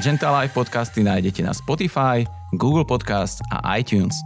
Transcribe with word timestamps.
Magenta 0.00 0.32
Live 0.32 0.56
podcasty 0.56 1.04
nájdete 1.04 1.44
na 1.44 1.52
Spotify, 1.52 2.24
Google 2.56 2.88
Podcast 2.88 3.44
a 3.52 3.76
iTunes. 3.76 4.16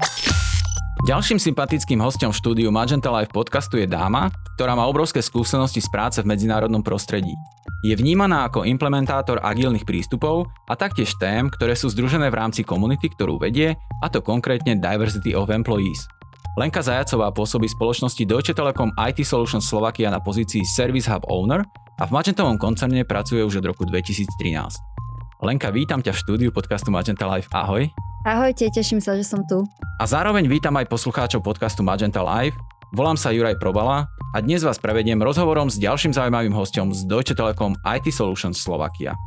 Ďalším 1.03 1.43
sympatickým 1.43 1.99
hostom 1.99 2.31
v 2.31 2.39
štúdiu 2.39 2.71
Magenta 2.71 3.11
Live 3.11 3.35
podcastu 3.35 3.83
je 3.83 3.91
dáma, 3.91 4.31
ktorá 4.55 4.79
má 4.79 4.87
obrovské 4.87 5.19
skúsenosti 5.19 5.83
z 5.83 5.91
práce 5.91 6.23
v 6.23 6.31
medzinárodnom 6.31 6.79
prostredí. 6.79 7.35
Je 7.83 7.91
vnímaná 7.99 8.47
ako 8.47 8.63
implementátor 8.63 9.43
agilných 9.43 9.83
prístupov 9.83 10.47
a 10.71 10.79
taktiež 10.79 11.11
tém, 11.19 11.51
ktoré 11.51 11.75
sú 11.75 11.91
združené 11.91 12.31
v 12.31 12.39
rámci 12.39 12.63
komunity, 12.63 13.11
ktorú 13.11 13.43
vedie, 13.43 13.75
a 13.99 14.07
to 14.07 14.23
konkrétne 14.23 14.79
Diversity 14.79 15.35
of 15.35 15.51
Employees. 15.51 16.07
Lenka 16.55 16.87
Zajacová 16.87 17.35
pôsobí 17.35 17.67
spoločnosti 17.67 18.23
Deutsche 18.23 18.55
Telekom 18.55 18.95
IT 18.95 19.27
Solutions 19.27 19.67
Slovakia 19.67 20.07
na 20.07 20.23
pozícii 20.23 20.63
Service 20.63 21.11
Hub 21.11 21.27
Owner 21.27 21.67
a 21.99 22.07
v 22.07 22.15
Magentovom 22.15 22.63
koncerne 22.63 23.03
pracuje 23.03 23.43
už 23.43 23.59
od 23.59 23.75
roku 23.75 23.83
2013. 23.83 24.94
Lenka, 25.43 25.75
vítam 25.75 25.99
ťa 25.99 26.15
v 26.15 26.19
štúdiu 26.23 26.51
podcastu 26.55 26.95
Magenta 26.95 27.27
Live. 27.27 27.51
Ahoj. 27.51 27.91
Ahojte, 28.23 28.71
teším 28.71 29.03
sa, 29.03 29.19
že 29.19 29.27
som 29.27 29.43
tu. 29.43 29.67
A 29.99 30.07
zároveň 30.07 30.47
vítam 30.47 30.71
aj 30.79 30.87
poslucháčov 30.87 31.43
podcastu 31.43 31.83
Magenta 31.83 32.23
Live. 32.23 32.55
Volám 32.95 33.19
sa 33.19 33.35
Juraj 33.35 33.59
Probala 33.59 34.07
a 34.31 34.39
dnes 34.39 34.63
vás 34.63 34.79
prevediem 34.79 35.19
rozhovorom 35.19 35.67
s 35.67 35.83
ďalším 35.83 36.15
zaujímavým 36.15 36.55
hostom 36.55 36.95
z 36.95 37.03
Deutsche 37.11 37.35
Telekom 37.35 37.75
IT 37.83 38.15
Solutions 38.15 38.63
Slovakia. 38.63 39.19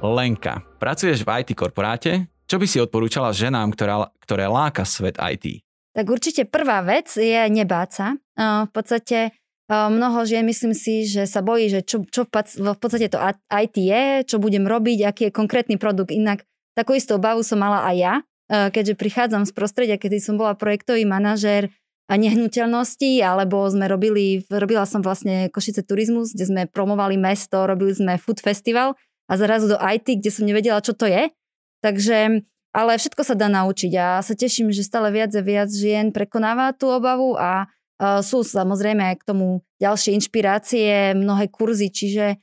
Lenka, 0.00 0.64
pracuješ 0.80 1.20
v 1.20 1.28
IT 1.44 1.52
korporáte? 1.52 2.32
Čo 2.48 2.56
by 2.56 2.64
si 2.64 2.80
odporúčala 2.80 3.36
ženám, 3.36 3.76
ktorá, 3.76 4.08
ktoré 4.24 4.48
láka 4.48 4.88
svet 4.88 5.20
IT? 5.20 5.60
Tak 5.92 6.06
určite 6.08 6.48
prvá 6.48 6.80
vec 6.80 7.12
je 7.12 7.36
nebáť 7.36 7.90
sa. 7.92 8.06
V 8.40 8.70
podstate 8.72 9.36
Mnoho 9.70 10.26
žien 10.26 10.42
myslím 10.50 10.74
si, 10.74 11.06
že 11.06 11.30
sa 11.30 11.46
bojí, 11.46 11.70
že 11.70 11.86
čo, 11.86 12.02
čo 12.02 12.26
v 12.26 12.78
podstate 12.82 13.06
to 13.06 13.22
IT 13.46 13.76
je, 13.78 14.02
čo 14.26 14.42
budem 14.42 14.66
robiť, 14.66 14.98
aký 15.06 15.22
je 15.30 15.32
konkrétny 15.32 15.78
produkt. 15.78 16.10
Inak 16.10 16.42
takú 16.74 16.98
istú 16.98 17.22
obavu 17.22 17.46
som 17.46 17.62
mala 17.62 17.86
aj 17.86 17.94
ja, 17.94 18.14
keďže 18.50 18.98
prichádzam 18.98 19.46
z 19.46 19.54
prostredia, 19.54 19.94
kedy 19.94 20.18
som 20.18 20.34
bola 20.34 20.58
projektový 20.58 21.06
manažér 21.06 21.70
nehnuteľnosti, 22.10 23.22
alebo 23.22 23.62
sme 23.70 23.86
robili, 23.86 24.42
robila 24.50 24.82
som 24.82 25.06
vlastne 25.06 25.46
Košice 25.54 25.86
turizmus, 25.86 26.34
kde 26.34 26.50
sme 26.50 26.62
promovali 26.66 27.14
mesto, 27.14 27.62
robili 27.62 27.94
sme 27.94 28.18
food 28.18 28.42
festival 28.42 28.98
a 29.30 29.38
zrazu 29.38 29.70
do 29.70 29.78
IT, 29.78 30.18
kde 30.18 30.34
som 30.34 30.50
nevedela, 30.50 30.82
čo 30.82 30.98
to 30.98 31.06
je. 31.06 31.30
Takže, 31.78 32.42
ale 32.74 32.90
všetko 32.98 33.22
sa 33.22 33.38
dá 33.38 33.46
naučiť 33.46 33.92
a 33.94 34.18
sa 34.26 34.34
teším, 34.34 34.74
že 34.74 34.82
stále 34.82 35.14
viac 35.14 35.30
a 35.30 35.42
viac 35.46 35.70
žien 35.70 36.10
prekonáva 36.10 36.74
tú 36.74 36.90
obavu 36.90 37.38
a 37.38 37.70
sú 38.00 38.40
samozrejme 38.40 39.12
aj 39.12 39.16
k 39.20 39.26
tomu 39.28 39.60
ďalšie 39.76 40.16
inšpirácie, 40.16 41.12
mnohé 41.12 41.52
kurzy, 41.52 41.92
čiže 41.92 42.40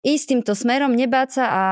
ísť 0.00 0.24
týmto 0.32 0.56
smerom, 0.56 0.96
nebáť 0.96 1.28
sa 1.36 1.44
a 1.52 1.62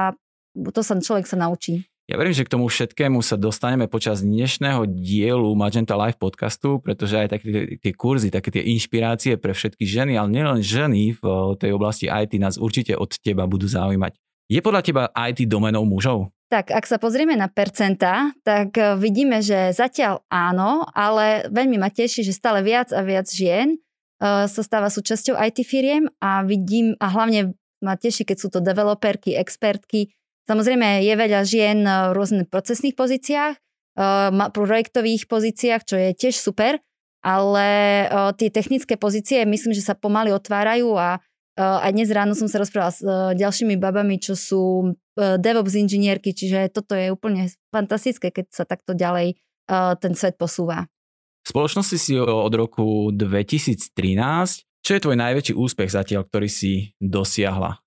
to 0.52 0.84
sa 0.84 1.00
človek 1.00 1.24
sa 1.24 1.40
naučí. 1.40 1.88
Ja 2.04 2.20
verím, 2.20 2.36
že 2.36 2.44
k 2.44 2.52
tomu 2.52 2.68
všetkému 2.68 3.24
sa 3.24 3.40
dostaneme 3.40 3.88
počas 3.88 4.20
dnešného 4.20 4.84
dielu 4.92 5.48
Magenta 5.56 5.96
Live 5.96 6.20
podcastu, 6.20 6.76
pretože 6.76 7.16
aj 7.16 7.32
také 7.32 7.80
tie 7.80 7.92
kurzy, 7.96 8.28
také 8.28 8.52
tie 8.52 8.60
inšpirácie 8.60 9.40
pre 9.40 9.56
všetky 9.56 9.88
ženy, 9.88 10.20
ale 10.20 10.28
nielen 10.28 10.60
ženy 10.60 11.16
v 11.16 11.24
tej 11.56 11.72
oblasti 11.72 12.12
IT 12.12 12.36
nás 12.36 12.60
určite 12.60 12.92
od 12.92 13.08
teba 13.08 13.48
budú 13.48 13.64
zaujímať. 13.64 14.20
Je 14.52 14.60
podľa 14.60 14.84
teba 14.84 15.08
IT 15.16 15.48
domenou 15.48 15.88
mužov? 15.88 16.28
Tak 16.52 16.70
ak 16.70 16.84
sa 16.84 17.00
pozrieme 17.00 17.34
na 17.34 17.48
percentá, 17.48 18.30
tak 18.44 18.76
e, 18.76 18.94
vidíme, 19.00 19.40
že 19.40 19.72
zatiaľ 19.72 20.22
áno, 20.28 20.84
ale 20.92 21.48
veľmi 21.48 21.80
ma 21.80 21.88
teší, 21.88 22.20
že 22.20 22.36
stále 22.36 22.60
viac 22.60 22.92
a 22.92 23.00
viac 23.00 23.26
žien 23.32 23.80
uh, 24.20 24.44
sa 24.44 24.60
stáva 24.60 24.92
súčasťou 24.92 25.34
IT 25.40 25.64
firiem 25.64 26.06
a 26.20 26.44
vidím, 26.44 26.94
a 27.00 27.08
hlavne 27.08 27.56
ma 27.80 27.96
teší, 27.96 28.28
keď 28.28 28.36
sú 28.38 28.48
to 28.52 28.60
developerky, 28.60 29.34
expertky. 29.34 30.12
Samozrejme 30.44 31.00
je 31.00 31.14
veľa 31.16 31.40
žien 31.48 31.80
v 31.84 32.12
rôznych 32.12 32.52
procesných 32.52 32.92
pozíciách, 32.92 33.54
uh, 33.96 34.52
projektových 34.52 35.24
pozíciách, 35.24 35.82
čo 35.88 35.96
je 35.96 36.10
tiež 36.12 36.36
super, 36.36 36.76
ale 37.24 37.66
tie 38.36 38.52
technické 38.52 39.00
pozície 39.00 39.48
myslím, 39.48 39.72
že 39.72 39.80
sa 39.80 39.96
pomaly 39.96 40.28
otvárajú 40.28 40.92
a 40.92 41.24
a 41.54 41.86
dnes 41.94 42.10
ráno 42.10 42.34
som 42.34 42.50
sa 42.50 42.58
rozprávala 42.58 42.90
s 42.90 43.00
ďalšími 43.38 43.78
babami, 43.78 44.18
čo 44.18 44.34
sú 44.34 44.92
DevOps 45.16 45.78
inžinierky, 45.78 46.34
čiže 46.34 46.70
toto 46.74 46.98
je 46.98 47.14
úplne 47.14 47.46
fantastické, 47.70 48.34
keď 48.34 48.46
sa 48.50 48.64
takto 48.66 48.94
ďalej 48.94 49.38
ten 50.02 50.12
svet 50.12 50.36
posúva. 50.36 50.90
V 51.44 51.48
spoločnosti 51.52 51.96
si 52.00 52.16
od 52.16 52.52
roku 52.56 53.12
2013. 53.12 53.92
Čo 54.84 54.90
je 54.96 55.00
tvoj 55.00 55.16
najväčší 55.16 55.54
úspech 55.56 55.92
zatiaľ, 55.92 56.28
ktorý 56.28 56.48
si 56.48 56.92
dosiahla? 57.00 57.80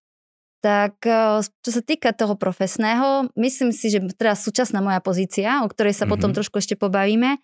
Tak 0.62 1.06
čo 1.46 1.70
sa 1.70 1.82
týka 1.86 2.18
toho 2.18 2.34
profesného, 2.34 3.30
myslím 3.38 3.70
si, 3.70 3.94
že 3.94 4.02
teraz 4.18 4.42
súčasná 4.42 4.82
moja 4.82 4.98
pozícia, 5.02 5.62
o 5.62 5.70
ktorej 5.70 5.94
sa 5.94 6.06
mm-hmm. 6.06 6.14
potom 6.18 6.34
trošku 6.34 6.58
ešte 6.58 6.74
pobavíme, 6.74 7.38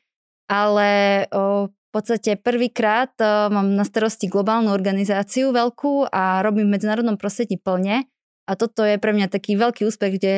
ale 0.50 0.90
o, 1.30 1.70
v 1.70 1.90
podstate 1.94 2.42
prvýkrát 2.42 3.14
mám 3.54 3.78
na 3.78 3.86
starosti 3.86 4.26
globálnu 4.26 4.74
organizáciu 4.74 5.54
veľkú 5.54 6.10
a 6.10 6.42
robím 6.42 6.74
v 6.74 6.74
medzinárodnom 6.78 7.22
prostredí 7.22 7.62
plne 7.62 8.10
a 8.44 8.52
toto 8.60 8.84
je 8.84 9.00
pre 9.00 9.16
mňa 9.16 9.32
taký 9.32 9.56
veľký 9.56 9.88
úspech, 9.88 10.20
kde, 10.20 10.34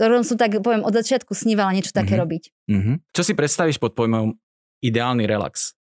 ktorom 0.00 0.24
som 0.24 0.40
tak 0.40 0.56
poviem 0.64 0.84
od 0.84 0.96
začiatku 0.96 1.36
snívala 1.36 1.76
niečo 1.76 1.92
také 1.92 2.16
mm-hmm. 2.16 2.22
robiť. 2.24 2.42
Mm-hmm. 2.72 2.96
Čo 3.12 3.22
si 3.22 3.32
predstavíš 3.36 3.76
pod 3.76 3.92
pojmom 3.92 4.36
ideálny 4.80 5.28
relax? 5.28 5.76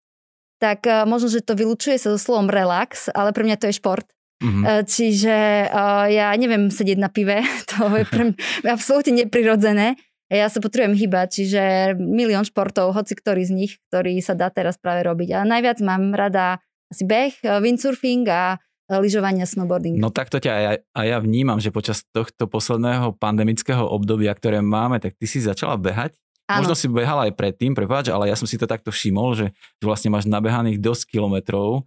Tak 0.58 0.90
uh, 0.90 1.06
možno, 1.06 1.30
že 1.30 1.46
to 1.46 1.54
vylučuje 1.54 1.94
sa 2.02 2.10
so 2.14 2.18
slovom 2.18 2.50
relax, 2.50 3.06
ale 3.14 3.30
pre 3.30 3.46
mňa 3.46 3.56
to 3.62 3.70
je 3.70 3.78
šport. 3.78 4.06
Mm-hmm. 4.42 4.62
Uh, 4.66 4.82
čiže 4.82 5.36
uh, 5.70 6.06
ja 6.10 6.34
neviem 6.34 6.70
sedieť 6.70 6.98
na 6.98 7.10
pive, 7.10 7.46
to 7.70 7.86
je 7.94 8.06
pre 8.06 8.34
mňa 8.34 8.70
absolútne 8.74 9.14
neprirodzené. 9.26 9.94
Ja 10.28 10.52
sa 10.52 10.60
potrebujem 10.60 10.92
hýbať, 10.92 11.40
čiže 11.40 11.62
milión 11.96 12.44
športov, 12.44 12.92
hoci 12.92 13.16
ktorý 13.16 13.48
z 13.48 13.52
nich, 13.54 13.72
ktorý 13.88 14.20
sa 14.20 14.36
dá 14.36 14.52
teraz 14.52 14.76
práve 14.76 15.00
robiť. 15.08 15.40
A 15.40 15.48
najviac 15.48 15.80
mám 15.80 16.12
rada 16.12 16.60
asi 16.92 17.08
beh, 17.08 17.40
windsurfing 17.64 18.28
a 18.28 18.60
lyžovania, 18.88 19.44
snowboarding. 19.44 20.00
No 20.00 20.08
takto 20.08 20.40
ťa 20.40 20.52
aj, 20.52 20.76
aj 20.96 21.06
ja 21.06 21.18
vnímam, 21.20 21.60
že 21.60 21.68
počas 21.68 22.00
tohto 22.08 22.48
posledného 22.48 23.12
pandemického 23.20 23.84
obdobia, 23.84 24.32
ktoré 24.32 24.64
máme, 24.64 24.96
tak 24.96 25.12
ty 25.20 25.28
si 25.28 25.44
začala 25.44 25.76
behať. 25.76 26.16
Áno. 26.48 26.64
Možno 26.64 26.72
si 26.72 26.88
behala 26.88 27.28
aj 27.28 27.36
predtým, 27.36 27.76
prepáč, 27.76 28.08
ale 28.08 28.32
ja 28.32 28.36
som 28.40 28.48
si 28.48 28.56
to 28.56 28.64
takto 28.64 28.88
všimol, 28.88 29.36
že, 29.36 29.52
že 29.52 29.84
vlastne 29.84 30.08
máš 30.08 30.24
nabehaných 30.24 30.80
dosť 30.80 31.12
kilometrov. 31.12 31.84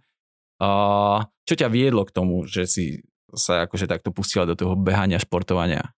A 0.62 0.70
čo 1.42 1.58
ťa 1.58 1.66
viedlo 1.66 2.06
k 2.06 2.14
tomu, 2.14 2.46
že 2.46 2.70
si 2.70 3.02
sa 3.34 3.66
akože 3.66 3.90
takto 3.90 4.14
pustila 4.14 4.46
do 4.46 4.54
toho 4.54 4.78
behania, 4.78 5.18
športovania? 5.18 5.90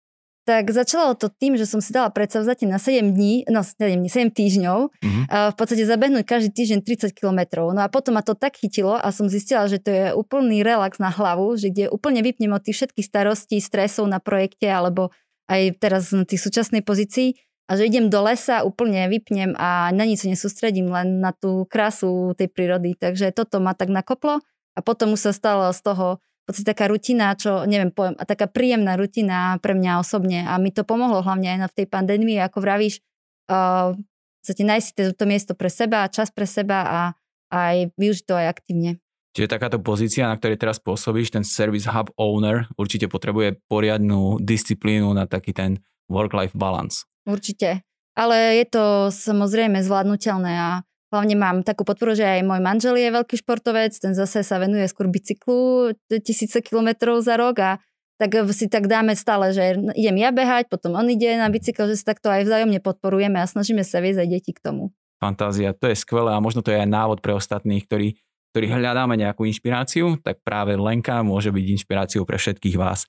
Tak 0.45 0.69
začalo 0.69 1.17
to 1.17 1.33
tým, 1.33 1.57
že 1.57 1.65
som 1.65 1.81
si 1.81 1.91
dala 1.91 2.13
predsavzatie 2.13 2.69
na 2.69 2.77
7 2.77 3.17
dní, 3.17 3.49
no 3.49 3.65
7 3.65 3.81
dní, 3.97 4.09
7 4.13 4.29
týždňov, 4.29 4.79
mm-hmm. 4.93 5.25
a 5.33 5.51
v 5.51 5.57
podstate 5.57 5.89
zabehnúť 5.89 6.25
každý 6.29 6.53
týždeň 6.53 6.81
30 6.85 7.17
km. 7.17 7.73
No 7.73 7.81
a 7.81 7.89
potom 7.89 8.15
ma 8.15 8.23
to 8.23 8.37
tak 8.37 8.61
chytilo 8.61 8.93
a 8.93 9.09
som 9.09 9.27
zistila, 9.33 9.65
že 9.65 9.81
to 9.81 9.89
je 9.89 10.07
úplný 10.13 10.61
relax 10.61 11.01
na 11.01 11.09
hlavu, 11.09 11.57
že 11.57 11.73
kde 11.73 11.89
úplne 11.89 12.21
vypnem 12.21 12.53
od 12.53 12.61
tých 12.61 12.85
všetkých 12.85 13.09
starostí, 13.09 13.57
stresov 13.59 14.05
na 14.05 14.21
projekte 14.21 14.69
alebo 14.69 15.09
aj 15.49 15.81
teraz 15.81 16.13
na 16.13 16.29
tých 16.29 16.45
súčasnej 16.45 16.85
pozícii 16.85 17.41
a 17.65 17.81
že 17.81 17.89
idem 17.89 18.13
do 18.13 18.21
lesa, 18.21 18.61
úplne 18.61 19.09
vypnem 19.09 19.57
a 19.57 19.89
na 19.89 20.05
nič 20.05 20.29
nesústredím, 20.29 20.93
len 20.93 21.25
na 21.25 21.33
tú 21.33 21.65
krásu 21.65 22.37
tej 22.37 22.53
prírody. 22.53 22.93
Takže 22.93 23.33
toto 23.33 23.57
ma 23.65 23.73
tak 23.73 23.89
nakoplo 23.89 24.45
a 24.77 24.79
potom 24.85 25.17
už 25.17 25.31
sa 25.31 25.33
stalo 25.33 25.73
z 25.73 25.81
toho 25.81 26.21
podstate 26.47 26.77
taká 26.77 26.93
rutina, 26.93 27.33
čo 27.35 27.65
neviem, 27.65 27.89
poviem, 27.89 28.17
a 28.21 28.25
taká 28.29 28.45
príjemná 28.49 29.01
rutina 29.01 29.57
pre 29.65 29.73
mňa 29.73 30.01
osobne 30.01 30.45
a 30.45 30.61
mi 30.61 30.69
to 30.69 30.85
pomohlo 30.85 31.25
hlavne 31.25 31.57
aj 31.57 31.59
na 31.65 31.69
v 31.69 31.77
tej 31.83 31.87
pandémii, 31.89 32.39
ako 32.41 32.61
vravíš, 32.61 33.01
uh, 33.49 33.97
podstate 34.45 34.69
nájsť 34.69 34.85
si 34.85 34.93
to 35.17 35.25
miesto 35.25 35.53
pre 35.57 35.73
seba, 35.73 36.05
čas 36.13 36.29
pre 36.29 36.45
seba 36.45 36.85
a 36.85 37.01
aj 37.49 37.97
využiť 37.97 38.25
to 38.29 38.37
aj 38.37 38.47
aktívne. 38.53 39.01
Čiže 39.33 39.49
takáto 39.51 39.81
pozícia, 39.81 40.29
na 40.29 40.37
ktorej 40.37 40.61
teraz 40.61 40.77
pôsobíš, 40.77 41.33
ten 41.33 41.43
Service 41.43 41.89
Hub 41.89 42.13
Owner, 42.21 42.69
určite 42.77 43.09
potrebuje 43.09 43.57
poriadnu 43.67 44.39
disciplínu 44.39 45.11
na 45.17 45.25
taký 45.25 45.57
ten 45.57 45.81
work-life 46.13 46.53
balance. 46.55 47.09
Určite. 47.25 47.83
Ale 48.15 48.63
je 48.63 48.67
to 48.69 48.85
samozrejme 49.11 49.81
zvládnutelné 49.81 50.53
a 50.55 50.71
Hlavne 51.15 51.39
mám 51.39 51.63
takú 51.63 51.87
podporu, 51.87 52.19
že 52.19 52.27
aj 52.27 52.43
môj 52.43 52.59
manžel 52.59 52.99
je 52.99 53.07
veľký 53.07 53.39
športovec, 53.39 53.95
ten 53.95 54.19
zase 54.19 54.43
sa 54.43 54.59
venuje 54.59 54.83
skôr 54.91 55.07
bicyklu 55.07 55.95
tisíce 56.27 56.59
kilometrov 56.59 57.23
za 57.23 57.39
rok 57.39 57.55
a 57.63 57.71
tak 58.19 58.35
si 58.51 58.67
tak 58.67 58.91
dáme 58.91 59.15
stále, 59.15 59.55
že 59.55 59.79
idem 59.95 60.19
ja 60.19 60.35
behať, 60.35 60.67
potom 60.67 60.99
on 60.99 61.07
ide 61.07 61.39
na 61.39 61.47
bicykel, 61.47 61.87
že 61.87 62.03
sa 62.03 62.15
takto 62.15 62.35
aj 62.35 62.51
vzájomne 62.51 62.83
podporujeme 62.83 63.39
a 63.39 63.47
snažíme 63.47 63.87
sa 63.87 64.03
viesť 64.03 64.27
aj 64.27 64.29
deti 64.31 64.51
k 64.51 64.59
tomu. 64.59 64.91
Fantázia, 65.23 65.71
to 65.71 65.87
je 65.87 65.95
skvelé 65.95 66.35
a 66.35 66.43
možno 66.43 66.67
to 66.67 66.75
je 66.75 66.83
aj 66.83 66.91
návod 66.91 67.23
pre 67.23 67.31
ostatných, 67.31 67.87
ktorí, 67.87 68.19
ktorí 68.51 68.67
hľadáme 68.75 69.15
nejakú 69.15 69.47
inšpiráciu, 69.47 70.19
tak 70.19 70.43
práve 70.43 70.75
Lenka 70.75 71.23
môže 71.23 71.55
byť 71.55 71.65
inšpiráciou 71.79 72.27
pre 72.27 72.43
všetkých 72.43 72.75
vás. 72.75 73.07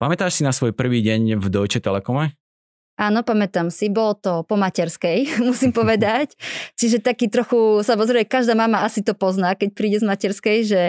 Pamätáš 0.00 0.40
si 0.40 0.42
na 0.48 0.56
svoj 0.56 0.72
prvý 0.72 1.04
deň 1.04 1.36
v 1.36 1.46
Deutsche 1.52 1.84
Telekome? 1.84 2.32
Áno, 2.98 3.22
pamätám 3.22 3.70
si, 3.70 3.86
bolo 3.86 4.18
to 4.18 4.42
po 4.42 4.58
materskej, 4.58 5.30
musím 5.48 5.70
povedať. 5.70 6.34
Čiže 6.74 6.98
taký 6.98 7.30
trochu, 7.30 7.86
samozrejme, 7.86 8.26
každá 8.26 8.58
mama 8.58 8.82
asi 8.82 9.06
to 9.06 9.14
pozná, 9.14 9.54
keď 9.54 9.70
príde 9.70 10.02
z 10.02 10.08
materskej, 10.10 10.58
že 10.66 10.80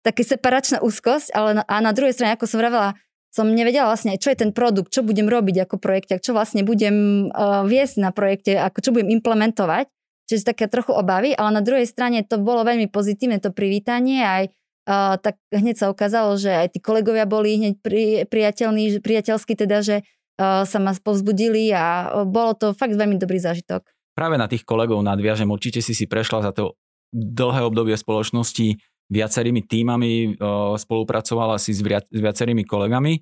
taký 0.00 0.24
separačná 0.24 0.80
úzkosť, 0.80 1.28
ale 1.36 1.60
na, 1.60 1.62
a 1.68 1.84
na 1.84 1.92
druhej 1.92 2.16
strane, 2.16 2.32
ako 2.40 2.48
som 2.48 2.64
vravela, 2.64 2.96
som 3.28 3.44
nevedela 3.52 3.92
vlastne, 3.92 4.16
čo 4.16 4.32
je 4.32 4.40
ten 4.40 4.56
produkt, 4.56 4.96
čo 4.96 5.04
budem 5.04 5.28
robiť 5.28 5.68
ako 5.68 5.76
projekte, 5.76 6.16
čo 6.16 6.32
vlastne 6.32 6.64
budem 6.64 7.28
uh, 7.28 7.68
viesť 7.68 8.00
na 8.00 8.16
projekte, 8.16 8.56
ako 8.56 8.78
čo 8.80 8.90
budem 8.96 9.12
implementovať. 9.20 9.92
Čiže 10.28 10.48
také 10.48 10.72
trochu 10.72 10.96
obavy, 10.96 11.36
ale 11.36 11.60
na 11.60 11.62
druhej 11.64 11.84
strane 11.84 12.24
to 12.24 12.40
bolo 12.40 12.64
veľmi 12.64 12.88
pozitívne 12.88 13.40
to 13.40 13.52
privítanie 13.52 14.24
aj 14.24 14.52
uh, 14.88 15.20
tak 15.20 15.36
hneď 15.52 15.76
sa 15.76 15.92
ukázalo, 15.92 16.40
že 16.40 16.48
aj 16.48 16.76
tí 16.76 16.78
kolegovia 16.80 17.28
boli 17.28 17.60
hneď 17.60 17.74
pri, 17.84 18.04
priateľní, 18.24 19.04
priateľskí 19.04 19.52
teda, 19.52 19.84
že 19.84 19.96
sa 20.38 20.78
ma 20.78 20.94
povzbudili 20.94 21.74
a 21.74 22.14
bolo 22.22 22.54
to 22.54 22.70
fakt 22.70 22.94
veľmi 22.94 23.18
dobrý 23.18 23.42
zážitok. 23.42 23.82
Práve 24.14 24.38
na 24.38 24.46
tých 24.46 24.62
kolegov 24.62 25.02
nadviažem, 25.02 25.50
určite 25.50 25.82
si 25.82 25.92
si 25.92 26.06
prešla 26.06 26.46
za 26.46 26.52
to 26.54 26.78
dlhé 27.10 27.66
obdobie 27.66 27.98
spoločnosti 27.98 28.78
viacerými 29.08 29.64
týmami, 29.66 30.36
uh, 30.36 30.76
spolupracovala 30.78 31.58
si 31.58 31.74
s, 31.74 31.80
s 31.82 32.20
viacerými 32.20 32.62
kolegami. 32.68 33.18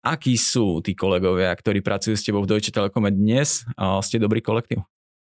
Akí 0.00 0.40
sú 0.40 0.80
tí 0.80 0.96
kolegovia, 0.96 1.52
ktorí 1.52 1.84
pracujú 1.84 2.16
s 2.16 2.24
tebou 2.24 2.40
v 2.40 2.56
Deutsche 2.56 2.72
Telekome 2.72 3.12
dnes? 3.12 3.68
Ste 3.76 4.16
dobrý 4.16 4.40
kolektív? 4.40 4.80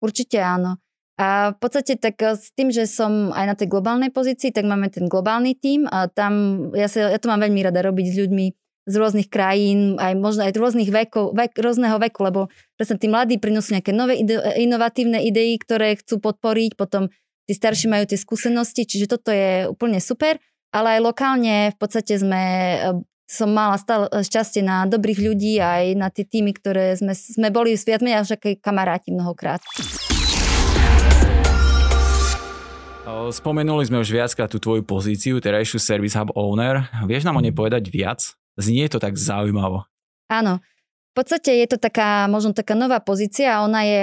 Určite 0.03 0.43
áno. 0.43 0.75
A 1.15 1.55
v 1.55 1.57
podstate 1.57 1.95
tak 1.95 2.19
s 2.19 2.51
tým, 2.51 2.69
že 2.69 2.83
som 2.83 3.31
aj 3.31 3.45
na 3.47 3.55
tej 3.55 3.71
globálnej 3.71 4.11
pozícii, 4.11 4.51
tak 4.51 4.67
máme 4.67 4.91
ten 4.91 5.07
globálny 5.07 5.55
tím 5.55 5.87
a 5.87 6.11
tam 6.11 6.67
ja, 6.75 6.91
sa, 6.91 7.09
ja 7.09 7.15
to 7.15 7.31
mám 7.31 7.41
veľmi 7.41 7.63
rada 7.63 7.79
robiť 7.79 8.05
s 8.11 8.15
ľuďmi 8.19 8.45
z 8.87 8.93
rôznych 8.95 9.27
krajín, 9.27 9.99
aj 9.99 10.15
možno 10.15 10.47
aj 10.47 10.55
z 10.55 10.59
rôznych 10.63 10.89
vekov, 10.89 11.35
vek, 11.35 11.59
rôzneho 11.59 11.99
veku, 11.99 12.23
lebo 12.23 12.47
presne 12.79 12.95
tí 12.95 13.11
mladí 13.11 13.35
prinosú 13.35 13.75
nejaké 13.75 13.91
nové 13.91 14.23
ide, 14.23 14.39
inovatívne 14.55 15.19
idei, 15.27 15.59
ktoré 15.59 15.99
chcú 15.99 16.23
podporiť, 16.23 16.79
potom 16.79 17.11
tí 17.43 17.51
starší 17.51 17.91
majú 17.91 18.07
tie 18.07 18.15
skúsenosti, 18.15 18.87
čiže 18.87 19.11
toto 19.11 19.35
je 19.35 19.67
úplne 19.67 19.99
super, 19.99 20.39
ale 20.71 20.97
aj 20.97 21.01
lokálne 21.03 21.75
v 21.75 21.77
podstate 21.77 22.15
sme 22.15 22.43
eh, 22.79 22.95
som 23.27 23.51
mala 23.51 23.75
stále 23.75 24.07
šťastie 24.07 24.63
na 24.63 24.87
dobrých 24.87 25.19
ľudí 25.19 25.59
aj 25.59 25.99
na 25.99 26.07
tie 26.07 26.23
týmy, 26.23 26.55
ktoré 26.55 26.95
sme, 26.95 27.11
sme 27.11 27.51
boli 27.51 27.75
viac 27.75 27.99
menej 27.99 28.23
až 28.23 28.39
kamaráti 28.63 29.11
mnohokrát. 29.11 29.59
Spomenuli 33.27 33.83
sme 33.83 33.99
už 33.99 34.15
viackrát 34.15 34.47
tú 34.47 34.63
tvoju 34.63 34.87
pozíciu, 34.87 35.43
terajšiu 35.43 35.83
Service 35.83 36.15
Hub 36.15 36.31
Owner. 36.39 36.87
Vieš 37.03 37.27
nám 37.27 37.35
o 37.35 37.43
nej 37.43 37.51
povedať 37.51 37.91
viac? 37.91 38.23
Znie 38.57 38.89
to 38.89 38.97
tak 38.97 39.15
zaujímavo. 39.15 39.85
Áno. 40.27 40.59
V 41.13 41.25
podstate 41.25 41.65
je 41.65 41.67
to 41.69 41.77
taká, 41.81 42.29
možno 42.29 42.53
taká 42.53 42.77
nová 42.77 43.01
pozícia. 43.01 43.65
Ona 43.65 43.81
je 43.85 44.01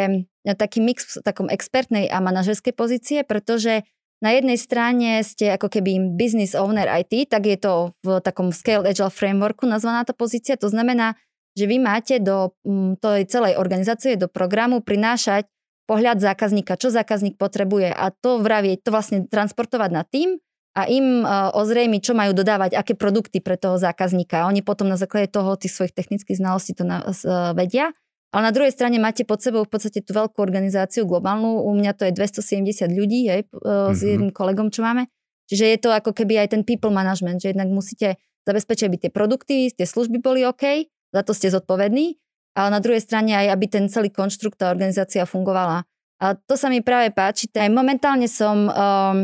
taký 0.59 0.83
mix 0.83 1.19
takom 1.23 1.47
expertnej 1.47 2.11
a 2.11 2.19
manažerskej 2.19 2.75
pozície, 2.75 3.23
pretože 3.23 3.87
na 4.19 4.35
jednej 4.35 4.59
strane 4.59 5.23
ste 5.23 5.55
ako 5.55 5.71
keby 5.71 6.19
business 6.19 6.59
owner 6.59 6.91
IT, 6.91 7.31
tak 7.31 7.47
je 7.47 7.55
to 7.55 7.95
v 8.03 8.19
takom 8.19 8.51
Scale 8.51 8.89
Agile 8.89 9.15
frameworku 9.15 9.63
nazvaná 9.63 10.03
tá 10.03 10.11
pozícia. 10.11 10.59
To 10.59 10.67
znamená, 10.67 11.15
že 11.55 11.71
vy 11.71 11.79
máte 11.79 12.19
do 12.19 12.51
tej 12.99 13.31
celej 13.31 13.63
organizácie, 13.63 14.19
do 14.19 14.27
programu 14.27 14.83
prinášať 14.83 15.47
pohľad 15.87 16.19
zákazníka, 16.19 16.81
čo 16.81 16.91
zákazník 16.91 17.39
potrebuje 17.39 17.95
a 17.95 18.11
to 18.11 18.43
vravie, 18.43 18.75
to 18.81 18.91
vlastne 18.91 19.29
transportovať 19.29 19.91
na 19.93 20.03
tým 20.03 20.41
a 20.75 20.91
im 20.91 21.23
uh, 21.23 21.55
ozrejmi, 21.55 22.03
čo 22.03 22.19
majú 22.19 22.35
dodávať, 22.35 22.75
aké 22.75 22.99
produkty 22.99 23.39
pre 23.39 23.55
toho 23.55 23.79
zákazníka. 23.79 24.51
Oni 24.51 24.61
potom 24.61 24.91
na 24.91 24.99
základe 24.99 25.31
toho, 25.31 25.55
tých 25.55 25.71
svojich 25.71 25.95
technických 25.95 26.43
znalostí 26.43 26.75
to 26.75 26.83
na, 26.83 27.07
uh, 27.07 27.55
vedia. 27.55 27.95
Ale 28.35 28.51
na 28.51 28.53
druhej 28.53 28.75
strane 28.75 28.99
máte 28.99 29.23
pod 29.23 29.39
sebou 29.39 29.63
v 29.63 29.71
podstate 29.71 30.03
tú 30.03 30.11
veľkú 30.11 30.43
organizáciu 30.43 31.07
globálnu. 31.07 31.63
U 31.63 31.71
mňa 31.79 31.95
to 31.95 32.11
je 32.11 32.13
270 32.19 32.91
ľudí, 32.91 33.31
hej, 33.31 33.47
mm-hmm. 33.47 33.95
s 33.95 34.01
mhm. 34.03 34.11
jedným 34.11 34.33
kolegom, 34.35 34.75
čo 34.75 34.83
máme. 34.83 35.07
Čiže 35.47 35.65
je 35.71 35.79
to 35.79 35.95
ako 35.95 36.11
keby 36.11 36.43
aj 36.43 36.59
ten 36.59 36.67
people 36.67 36.91
management, 36.91 37.39
že 37.39 37.55
jednak 37.55 37.71
musíte 37.71 38.19
zabezpečiť, 38.43 38.85
aby 38.91 38.97
tie 38.99 39.11
produkty, 39.15 39.71
tie 39.71 39.87
služby 39.87 40.19
boli 40.19 40.43
OK, 40.43 40.91
za 41.15 41.23
to 41.23 41.31
ste 41.31 41.55
zodpovední 41.55 42.19
ale 42.55 42.69
na 42.71 42.81
druhej 42.81 43.03
strane 43.03 43.35
aj, 43.35 43.47
aby 43.51 43.67
ten 43.67 43.85
celý 43.91 44.15
konštrukt, 44.15 44.63
tá 44.63 44.71
organizácia 44.71 45.27
fungovala. 45.27 45.83
A 46.25 46.41
to 46.41 46.57
sa 46.57 46.73
mi 46.73 46.81
práve 46.81 47.13
páči. 47.13 47.53
Aj 47.53 47.69
momentálne 47.69 48.25
som 48.33 48.65
um, 48.65 48.69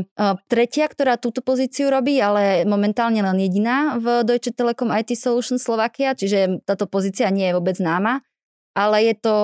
uh, 0.05 0.37
tretia, 0.53 0.85
ktorá 0.85 1.17
túto 1.17 1.41
pozíciu 1.41 1.89
robí, 1.89 2.21
ale 2.21 2.69
momentálne 2.69 3.25
len 3.25 3.41
jediná 3.41 3.97
v 3.97 4.21
Deutsche 4.21 4.53
Telekom 4.53 4.93
IT 4.93 5.17
Solutions 5.17 5.65
Slovakia, 5.65 6.13
čiže 6.13 6.61
táto 6.69 6.85
pozícia 6.85 7.33
nie 7.33 7.49
je 7.49 7.57
vôbec 7.57 7.73
známa, 7.81 8.21
ale 8.77 9.09
je 9.09 9.15
to 9.17 9.37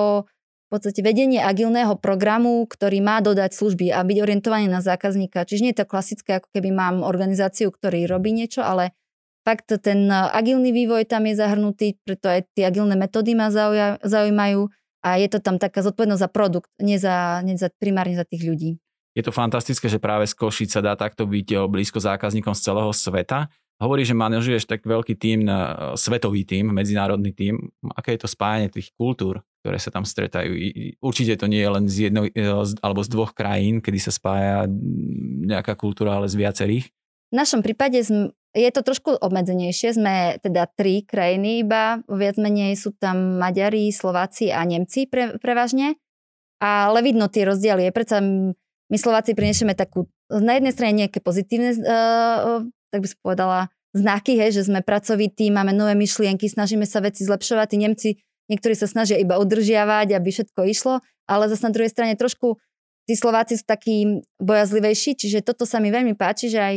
v 0.66 0.68
podstate 0.68 1.00
vedenie 1.00 1.40
agilného 1.40 1.96
programu, 1.96 2.60
ktorý 2.68 3.00
má 3.00 3.24
dodať 3.24 3.56
služby 3.56 3.88
a 3.88 4.04
byť 4.04 4.18
orientovaný 4.20 4.68
na 4.68 4.84
zákazníka. 4.84 5.48
Čiže 5.48 5.62
nie 5.64 5.72
je 5.72 5.80
to 5.80 5.88
klasické, 5.88 6.36
ako 6.36 6.52
keby 6.52 6.76
mám 6.76 7.00
organizáciu, 7.06 7.72
ktorý 7.72 8.04
robí 8.04 8.36
niečo, 8.36 8.60
ale 8.66 8.92
fakt 9.48 9.72
ten 9.80 10.12
agilný 10.12 10.76
vývoj 10.76 11.08
tam 11.08 11.24
je 11.24 11.40
zahrnutý, 11.40 11.96
preto 12.04 12.28
aj 12.28 12.52
tie 12.52 12.68
agilné 12.68 13.00
metódy 13.00 13.32
ma 13.32 13.48
zaujímajú 14.04 14.68
a 15.06 15.22
je 15.22 15.30
to 15.30 15.38
tam 15.38 15.62
taká 15.62 15.86
zodpovednosť 15.86 16.22
za 16.26 16.30
produkt, 16.30 16.70
nie, 16.82 16.98
za, 16.98 17.38
nie 17.46 17.54
za, 17.54 17.70
primárne 17.78 18.18
za 18.18 18.26
tých 18.26 18.42
ľudí. 18.42 18.82
Je 19.14 19.22
to 19.22 19.30
fantastické, 19.30 19.86
že 19.86 20.02
práve 20.02 20.26
z 20.26 20.34
Košic 20.34 20.74
sa 20.74 20.82
dá 20.82 20.98
takto 20.98 21.30
byť 21.30 21.46
e, 21.54 21.56
blízko 21.70 22.02
zákazníkom 22.02 22.52
z 22.52 22.60
celého 22.66 22.90
sveta. 22.90 23.46
Hovorí, 23.80 24.04
že 24.04 24.18
manažuješ 24.18 24.66
tak 24.66 24.84
veľký 24.84 25.14
tým, 25.16 25.46
e, 25.46 25.52
svetový 25.96 26.42
tým, 26.42 26.74
medzinárodný 26.74 27.32
tým. 27.32 27.70
Aké 27.94 28.18
je 28.18 28.26
to 28.26 28.28
spájanie 28.28 28.68
tých 28.68 28.92
kultúr, 28.98 29.40
ktoré 29.62 29.78
sa 29.80 29.94
tam 29.94 30.04
stretajú? 30.04 30.52
Určite 31.00 31.38
to 31.38 31.46
nie 31.48 31.62
je 31.62 31.70
len 31.70 31.84
z 31.86 31.96
jedno, 32.10 32.28
alebo 32.82 33.00
z 33.00 33.08
dvoch 33.08 33.32
krajín, 33.32 33.80
kedy 33.80 33.96
sa 34.02 34.12
spája 34.12 34.68
nejaká 35.48 35.78
kultúra, 35.78 36.18
ale 36.18 36.28
z 36.28 36.36
viacerých. 36.36 36.92
V 37.32 37.34
našom 37.34 37.64
prípade 37.64 37.98
je 38.56 38.70
to 38.72 38.80
trošku 38.80 39.20
obmedzenejšie. 39.20 39.92
Sme 39.92 40.40
teda 40.40 40.64
tri 40.72 41.04
krajiny 41.04 41.60
iba, 41.60 42.00
viac 42.08 42.40
menej 42.40 42.80
sú 42.80 42.96
tam 42.96 43.36
Maďari, 43.36 43.92
Slováci 43.92 44.48
a 44.48 44.64
Nemci 44.64 45.04
pre, 45.04 45.36
prevažne. 45.36 46.00
Ale 46.56 47.04
vidno 47.04 47.28
tie 47.28 47.44
rozdiely. 47.44 47.84
Je 47.84 47.92
predsa 47.92 48.24
my 48.86 48.96
Slováci 48.96 49.36
prinesieme 49.36 49.76
takú, 49.76 50.08
na 50.32 50.56
jednej 50.56 50.72
strane 50.72 50.94
nejaké 51.04 51.20
pozitívne, 51.20 51.76
uh, 51.84 52.64
tak 52.88 53.04
by 53.04 53.08
som 53.12 53.18
povedala, 53.20 53.58
znaky, 53.92 54.40
hej, 54.40 54.56
že 54.56 54.68
sme 54.68 54.80
pracovití, 54.80 55.52
máme 55.52 55.76
nové 55.76 55.92
myšlienky, 55.92 56.48
snažíme 56.48 56.88
sa 56.88 57.04
veci 57.04 57.28
zlepšovať. 57.28 57.66
Tí 57.68 57.76
Nemci, 57.76 58.08
niektorí 58.48 58.72
sa 58.72 58.88
snažia 58.88 59.20
iba 59.20 59.36
udržiavať, 59.36 60.16
aby 60.16 60.28
všetko 60.32 60.60
išlo, 60.68 61.04
ale 61.28 61.50
zase 61.52 61.66
na 61.66 61.74
druhej 61.74 61.92
strane 61.92 62.14
trošku 62.16 62.56
tí 63.04 63.14
Slováci 63.18 63.58
sú 63.58 63.64
takí 63.66 64.22
bojazlivejší, 64.38 65.18
čiže 65.18 65.42
toto 65.42 65.68
sa 65.68 65.82
mi 65.82 65.90
veľmi 65.90 66.14
páči, 66.14 66.48
že 66.48 66.60
aj 66.60 66.74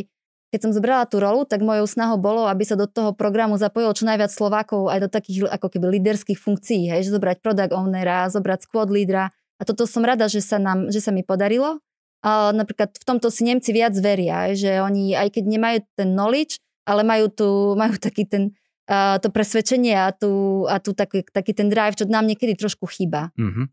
keď 0.49 0.59
som 0.65 0.71
zobrala 0.73 1.05
tú 1.05 1.21
rolu, 1.21 1.45
tak 1.45 1.61
mojou 1.61 1.85
snahou 1.85 2.17
bolo, 2.17 2.49
aby 2.49 2.65
sa 2.65 2.73
do 2.73 2.89
toho 2.89 3.13
programu 3.13 3.53
zapojilo 3.61 3.93
čo 3.93 4.09
najviac 4.09 4.33
Slovákov 4.33 4.89
aj 4.89 4.99
do 5.05 5.09
takých 5.09 5.45
ako 5.45 5.69
keby 5.69 5.85
líderských 6.01 6.41
funkcií, 6.41 6.89
hej, 6.89 7.05
že 7.05 7.13
zobrať 7.13 7.45
product 7.45 7.69
ownera, 7.69 8.25
zobrať 8.33 8.65
squad 8.65 8.89
lídra. 8.89 9.29
A 9.59 9.61
toto 9.61 9.85
som 9.85 10.01
rada, 10.01 10.25
že 10.25 10.41
sa, 10.41 10.57
nám, 10.57 10.89
že 10.89 11.05
sa 11.05 11.13
mi 11.13 11.21
podarilo. 11.21 11.77
A 12.25 12.49
napríklad 12.51 12.97
v 12.97 13.05
tomto 13.05 13.29
si 13.29 13.45
Nemci 13.45 13.71
viac 13.71 13.93
veria, 13.95 14.51
že 14.57 14.81
oni, 14.81 15.13
aj 15.13 15.37
keď 15.37 15.43
nemajú 15.45 15.77
ten 15.93 16.09
knowledge, 16.17 16.57
ale 16.83 17.05
majú, 17.05 17.29
tu, 17.29 17.47
majú 17.81 17.95
taký 18.01 18.25
ten, 18.25 18.57
uh, 18.89 19.21
to 19.21 19.29
presvedčenie 19.29 19.93
a, 19.93 20.09
tu, 20.09 20.65
a 20.65 20.81
tu 20.81 20.97
taký, 20.97 21.21
taký 21.29 21.53
ten 21.53 21.69
drive, 21.69 21.93
čo 21.93 22.09
nám 22.09 22.25
niekedy 22.25 22.57
trošku 22.57 22.89
chýba. 22.89 23.29
Mm-hmm. 23.37 23.65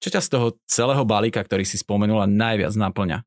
Čo 0.00 0.08
ťa 0.12 0.20
z 0.24 0.28
toho 0.32 0.46
celého 0.64 1.04
balíka, 1.04 1.44
ktorý 1.44 1.64
si 1.68 1.76
spomenula, 1.76 2.24
najviac 2.24 2.72
naplňa? 2.72 3.20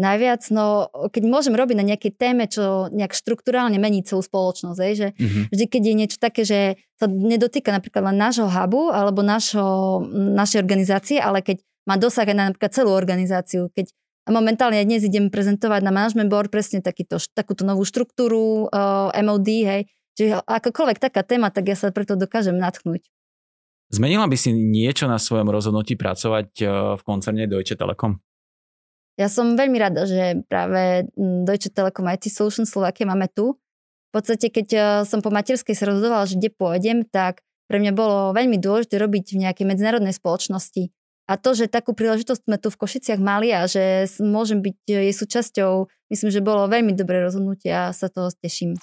Najviac, 0.00 0.40
no 0.48 0.88
keď 1.12 1.22
môžem 1.28 1.52
robiť 1.52 1.76
na 1.76 1.84
nejakej 1.92 2.12
téme, 2.16 2.48
čo 2.48 2.88
nejak 2.88 3.12
štruktúrálne 3.12 3.76
mení 3.76 4.00
celú 4.00 4.24
spoločnosť, 4.24 4.78
aj, 4.80 4.92
že 4.96 5.08
mm-hmm. 5.12 5.44
vždy, 5.52 5.64
keď 5.68 5.82
je 5.84 5.94
niečo 5.94 6.18
také, 6.18 6.42
že 6.48 6.80
sa 6.96 7.06
nedotýka 7.10 7.68
napríklad 7.68 8.08
len 8.12 8.16
nášho 8.16 8.48
hubu 8.48 8.88
alebo 8.88 9.20
našo, 9.20 10.00
našej 10.12 10.58
organizácie, 10.64 11.20
ale 11.20 11.44
keď 11.44 11.60
má 11.84 12.00
dosah 12.00 12.24
aj 12.24 12.36
na 12.36 12.48
napríklad 12.48 12.72
celú 12.72 12.94
organizáciu, 12.94 13.68
keď 13.74 13.92
momentálne 14.30 14.78
ja 14.80 14.86
dnes 14.86 15.02
idem 15.04 15.28
prezentovať 15.28 15.82
na 15.82 15.92
management 15.92 16.30
board 16.30 16.48
presne 16.48 16.80
takýto, 16.80 17.18
takúto 17.34 17.66
novú 17.66 17.82
štruktúru 17.82 18.70
uh, 18.70 19.10
MOD, 19.12 19.48
hej, 19.66 19.82
čiže 20.14 20.40
akokoľvek 20.46 20.98
taká 21.02 21.26
téma, 21.26 21.50
tak 21.50 21.68
ja 21.68 21.76
sa 21.76 21.90
preto 21.90 22.14
dokážem 22.14 22.54
natchnúť. 22.54 23.02
Zmenila 23.92 24.24
by 24.24 24.36
si 24.40 24.56
niečo 24.56 25.04
na 25.04 25.20
svojom 25.20 25.52
rozhodnutí 25.52 26.00
pracovať 26.00 26.64
v 26.96 27.02
koncerne 27.04 27.44
Deutsche 27.44 27.76
Telekom? 27.76 28.16
Ja 29.20 29.28
som 29.28 29.60
veľmi 29.60 29.76
rada, 29.76 30.08
že 30.08 30.40
práve 30.48 31.08
mm, 31.12 31.44
Deutsche 31.44 31.68
Telekom 31.68 32.08
IT 32.08 32.32
Solutions 32.32 32.68
Slovakia 32.68 33.04
máme 33.04 33.28
tu. 33.28 33.60
V 34.08 34.20
podstate, 34.20 34.48
keď 34.48 34.68
e, 34.72 34.80
som 35.04 35.20
po 35.20 35.28
materskej 35.28 35.76
sa 35.76 35.88
rozhodovala, 35.88 36.28
že 36.28 36.40
kde 36.40 36.52
pôjdem, 36.52 37.04
tak 37.04 37.44
pre 37.68 37.80
mňa 37.80 37.92
bolo 37.92 38.32
veľmi 38.36 38.56
dôležité 38.60 39.00
robiť 39.00 39.36
v 39.36 39.48
nejakej 39.48 39.64
medzinárodnej 39.68 40.16
spoločnosti. 40.16 40.92
A 41.30 41.40
to, 41.40 41.56
že 41.56 41.70
takú 41.70 41.96
príležitosť 41.96 42.44
sme 42.44 42.56
tu 42.60 42.68
v 42.68 42.80
Košiciach 42.82 43.20
mali 43.22 43.54
a 43.54 43.64
že 43.64 44.04
môžem 44.20 44.60
byť 44.60 44.76
jej 44.84 45.12
súčasťou, 45.16 45.88
myslím, 46.12 46.28
že 46.28 46.44
bolo 46.44 46.68
veľmi 46.68 46.92
dobré 46.92 47.24
rozhodnutie 47.24 47.72
a 47.72 47.96
sa 47.96 48.12
toho 48.12 48.28
teším. 48.42 48.76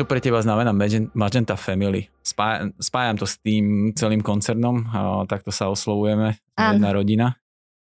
Čo 0.00 0.08
pre 0.08 0.16
teba 0.24 0.40
znamená 0.40 0.72
Magenta 1.12 1.60
Family? 1.60 2.08
Spájam, 2.24 2.72
spájam 2.80 3.20
to 3.20 3.28
s 3.28 3.36
tým 3.36 3.92
celým 3.92 4.24
koncernom, 4.24 4.88
takto 5.28 5.52
sa 5.52 5.68
oslovujeme, 5.68 6.40
jedna 6.56 6.88
rodina. 6.96 7.36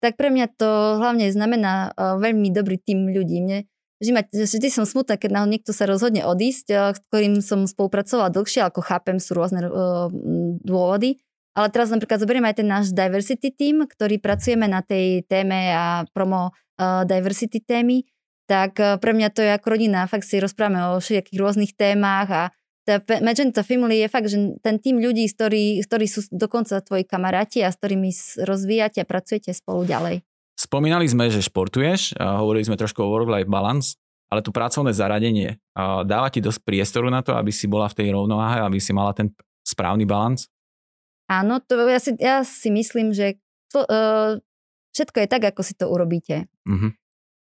Tak 0.01 0.17
pre 0.17 0.33
mňa 0.33 0.57
to 0.57 0.97
hlavne 0.97 1.29
znamená 1.29 1.93
veľmi 1.93 2.49
dobrý 2.49 2.81
tým 2.81 3.13
ľudí. 3.13 3.45
Mne 3.45 3.69
vždy, 4.01 4.11
ma, 4.17 4.25
vždy 4.25 4.73
som 4.73 4.89
smutná, 4.89 5.21
keď 5.21 5.45
niekto 5.45 5.69
sa 5.69 5.85
rozhodne 5.85 6.25
odísť, 6.25 6.97
s 6.97 6.99
ktorým 7.13 7.45
som 7.45 7.69
spolupracovala 7.69 8.33
dlhšie, 8.33 8.65
ako 8.65 8.81
chápem, 8.81 9.21
sú 9.21 9.37
rôzne 9.37 9.69
dôvody. 10.65 11.21
Ale 11.53 11.69
teraz 11.69 11.93
napríklad 11.93 12.25
zoberieme 12.25 12.49
aj 12.49 12.57
ten 12.57 12.69
náš 12.73 12.89
diversity 12.89 13.53
team, 13.53 13.85
ktorý 13.85 14.17
pracujeme 14.17 14.65
na 14.65 14.81
tej 14.81 15.29
téme 15.29 15.77
a 15.77 16.09
promo 16.09 16.57
diversity 17.05 17.61
témy 17.61 18.01
tak 18.49 18.81
eh, 18.81 18.97
pre 18.97 19.13
mňa 19.13 19.29
to 19.29 19.45
je 19.45 19.53
ako 19.53 19.77
rodina, 19.77 20.09
fakt 20.09 20.25
si 20.25 20.41
rozprávame 20.41 20.97
o 20.97 20.97
všetkých 20.97 21.37
rôznych 21.37 21.77
témach 21.77 22.29
a 22.33 22.43
tá 22.89 22.97
Magenta 23.21 23.61
Family 23.61 24.01
je 24.01 24.07
fakt, 24.09 24.33
že 24.33 24.57
ten 24.65 24.81
tým 24.81 24.97
ľudí, 24.97 25.29
ktorí, 25.29 25.85
ktorí 25.85 26.09
sú 26.09 26.25
dokonca 26.33 26.81
tvoji 26.81 27.05
kamaráti 27.05 27.61
a 27.61 27.69
s 27.69 27.77
ktorými 27.77 28.09
rozvíjate 28.41 29.05
a 29.05 29.05
pracujete 29.05 29.53
spolu 29.53 29.85
ďalej. 29.85 30.25
Spomínali 30.57 31.05
sme, 31.05 31.29
že 31.29 31.45
športuješ, 31.45 32.17
a 32.17 32.41
hovorili 32.41 32.65
sme 32.65 32.81
trošku 32.81 33.05
o 33.05 33.11
work-life 33.13 33.45
balance, 33.45 33.93
ale 34.33 34.41
tu 34.41 34.49
pracovné 34.49 34.89
zaradenie 34.89 35.61
dáva 35.77 36.33
ti 36.33 36.41
dosť 36.41 36.65
priestoru 36.65 37.13
na 37.13 37.21
to, 37.21 37.37
aby 37.37 37.53
si 37.53 37.69
bola 37.69 37.85
v 37.93 37.97
tej 38.01 38.07
rovnováhe, 38.09 38.65
aby 38.65 38.81
si 38.81 38.89
mala 38.89 39.13
ten 39.13 39.29
správny 39.61 40.09
balans? 40.09 40.49
Áno, 41.29 41.61
to 41.61 41.77
ja 41.85 42.01
si, 42.01 42.17
ja 42.17 42.41
si 42.41 42.73
myslím, 42.73 43.13
že 43.13 43.37
to, 43.69 43.85
uh, 43.85 44.41
všetko 44.97 45.17
je 45.21 45.27
tak, 45.29 45.45
ako 45.45 45.61
si 45.61 45.77
to 45.77 45.85
urobíte. 45.85 46.49
Uh-huh. 46.65 46.89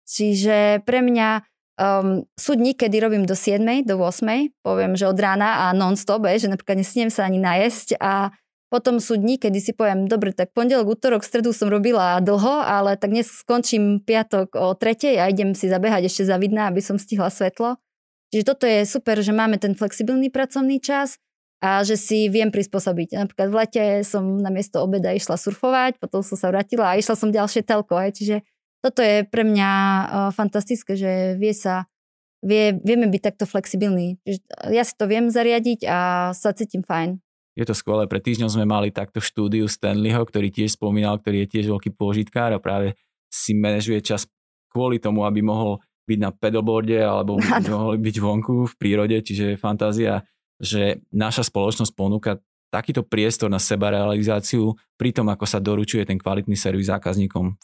Čiže 0.07 0.87
pre 0.87 1.03
mňa 1.03 1.43
um, 1.77 2.23
sú 2.39 2.55
dní, 2.55 2.79
kedy 2.79 2.97
robím 3.03 3.25
do 3.27 3.35
7, 3.35 3.61
do 3.83 3.99
8, 3.99 4.63
poviem, 4.63 4.95
že 4.95 5.11
od 5.11 5.19
rána 5.19 5.69
a 5.69 5.75
non-stop, 5.75 6.25
že 6.39 6.47
napríklad 6.47 6.79
nesniem 6.81 7.11
sa 7.11 7.27
ani 7.27 7.43
najesť 7.43 7.99
a 8.01 8.31
potom 8.67 8.99
sú 8.99 9.15
dní, 9.15 9.39
kedy 9.39 9.63
si 9.63 9.73
poviem, 9.75 10.11
dobre, 10.11 10.35
tak 10.35 10.51
pondelok, 10.51 10.99
útorok, 10.99 11.23
stredu 11.23 11.55
som 11.55 11.71
robila 11.71 12.19
dlho, 12.19 12.67
ale 12.67 12.99
tak 12.99 13.15
dnes 13.15 13.31
skončím 13.31 14.03
piatok 14.03 14.59
o 14.59 14.75
tretej 14.75 15.23
a 15.23 15.31
idem 15.31 15.55
si 15.55 15.71
zabehať 15.71 16.11
ešte 16.11 16.27
za 16.27 16.35
vidna, 16.35 16.67
aby 16.67 16.83
som 16.83 16.99
stihla 16.99 17.31
svetlo. 17.31 17.79
Čiže 18.35 18.45
toto 18.45 18.67
je 18.67 18.83
super, 18.83 19.23
že 19.23 19.31
máme 19.31 19.63
ten 19.63 19.79
flexibilný 19.79 20.35
pracovný 20.35 20.83
čas 20.83 21.15
a 21.63 21.87
že 21.87 21.95
si 21.95 22.27
viem 22.27 22.51
prispôsobiť. 22.51 23.15
Napríklad 23.15 23.49
v 23.49 23.57
lete 23.57 23.85
som 24.03 24.43
na 24.43 24.51
miesto 24.51 24.83
obeda 24.83 25.15
išla 25.15 25.39
surfovať, 25.39 26.03
potom 26.03 26.27
som 26.27 26.35
sa 26.35 26.51
vrátila 26.51 26.91
a 26.91 26.99
išla 26.99 27.15
som 27.15 27.31
ďalšie 27.31 27.63
telko. 27.63 27.97
Čiže 27.97 28.43
toto 28.81 29.01
je 29.03 29.27
pre 29.27 29.43
mňa 29.43 29.71
fantastické, 30.33 30.95
že 30.95 31.35
vie 31.41 31.53
sa, 31.57 31.89
vie, 32.45 32.77
vieme 32.83 33.11
byť 33.11 33.23
takto 33.33 33.45
flexibilní. 33.49 34.21
Ja 34.71 34.87
si 34.87 34.95
to 34.95 35.11
viem 35.11 35.33
zariadiť 35.33 35.81
a 35.89 36.31
sa 36.37 36.53
cítim 36.53 36.85
fajn. 36.85 37.19
Je 37.57 37.65
to 37.65 37.73
skvelé. 37.73 38.05
Pre 38.05 38.21
týždňom 38.21 38.53
sme 38.53 38.69
mali 38.69 38.93
takto 38.93 39.19
štúdiu 39.19 39.65
Stanleyho, 39.65 40.29
ktorý 40.29 40.53
tiež 40.53 40.77
spomínal, 40.77 41.17
ktorý 41.17 41.49
je 41.49 41.53
tiež 41.57 41.73
veľký 41.73 41.97
pôžitkár 41.97 42.53
a 42.53 42.61
práve 42.61 42.93
si 43.33 43.57
manažuje 43.57 44.05
čas 44.05 44.29
kvôli 44.69 45.01
tomu, 45.01 45.25
aby 45.25 45.41
mohol 45.41 45.81
byť 46.05 46.19
na 46.21 46.31
pedalboarde 46.37 47.01
alebo 47.01 47.41
mohol 47.73 47.97
byť 47.97 48.17
vonku 48.21 48.69
v 48.69 48.75
prírode, 48.77 49.17
čiže 49.25 49.57
fantázia, 49.57 50.21
že 50.61 51.01
naša 51.09 51.49
spoločnosť 51.49 51.93
ponúka 51.97 52.39
takýto 52.69 53.01
priestor 53.01 53.49
na 53.49 53.57
sebarealizáciu 53.57 54.77
pri 55.01 55.17
tom, 55.17 55.33
ako 55.33 55.49
sa 55.49 55.57
doručuje 55.57 56.05
ten 56.05 56.21
kvalitný 56.21 56.61
servis 56.61 56.93
zákazníkom. 56.93 57.57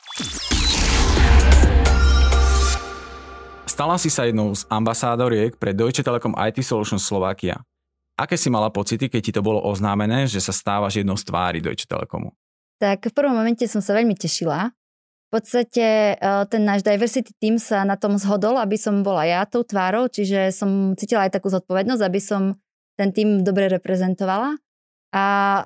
Stala 3.83 3.99
si 3.99 4.15
sa 4.15 4.31
jednou 4.31 4.55
z 4.55 4.63
ambasádoriek 4.71 5.59
pre 5.59 5.75
Deutsche 5.75 6.07
Telekom 6.07 6.39
IT 6.39 6.63
Solutions 6.63 7.03
Slovakia. 7.03 7.67
Aké 8.15 8.39
si 8.39 8.47
mala 8.47 8.71
pocity, 8.71 9.11
keď 9.11 9.19
ti 9.27 9.35
to 9.35 9.43
bolo 9.43 9.59
oznámené, 9.59 10.31
že 10.31 10.39
sa 10.39 10.55
stávaš 10.55 11.03
jednou 11.03 11.19
z 11.19 11.27
tvári 11.27 11.59
Deutsche 11.59 11.91
Telekomu? 11.91 12.31
Tak 12.79 13.11
v 13.11 13.11
prvom 13.11 13.35
momente 13.35 13.67
som 13.67 13.83
sa 13.83 13.99
veľmi 13.99 14.15
tešila. 14.15 14.71
V 14.71 15.29
podstate 15.35 16.15
e, 16.15 16.31
ten 16.47 16.63
náš 16.63 16.87
diversity 16.87 17.35
team 17.43 17.59
sa 17.59 17.83
na 17.83 17.99
tom 17.99 18.23
zhodol, 18.23 18.55
aby 18.63 18.79
som 18.79 19.03
bola 19.03 19.27
ja 19.27 19.43
tou 19.51 19.67
tvárou, 19.67 20.07
čiže 20.07 20.55
som 20.55 20.95
cítila 20.95 21.27
aj 21.27 21.43
takú 21.43 21.51
zodpovednosť, 21.51 22.03
aby 22.07 22.21
som 22.23 22.55
ten 22.95 23.11
tým 23.11 23.43
dobre 23.43 23.67
reprezentovala. 23.67 24.63
A 25.11 25.25
e, 25.59 25.63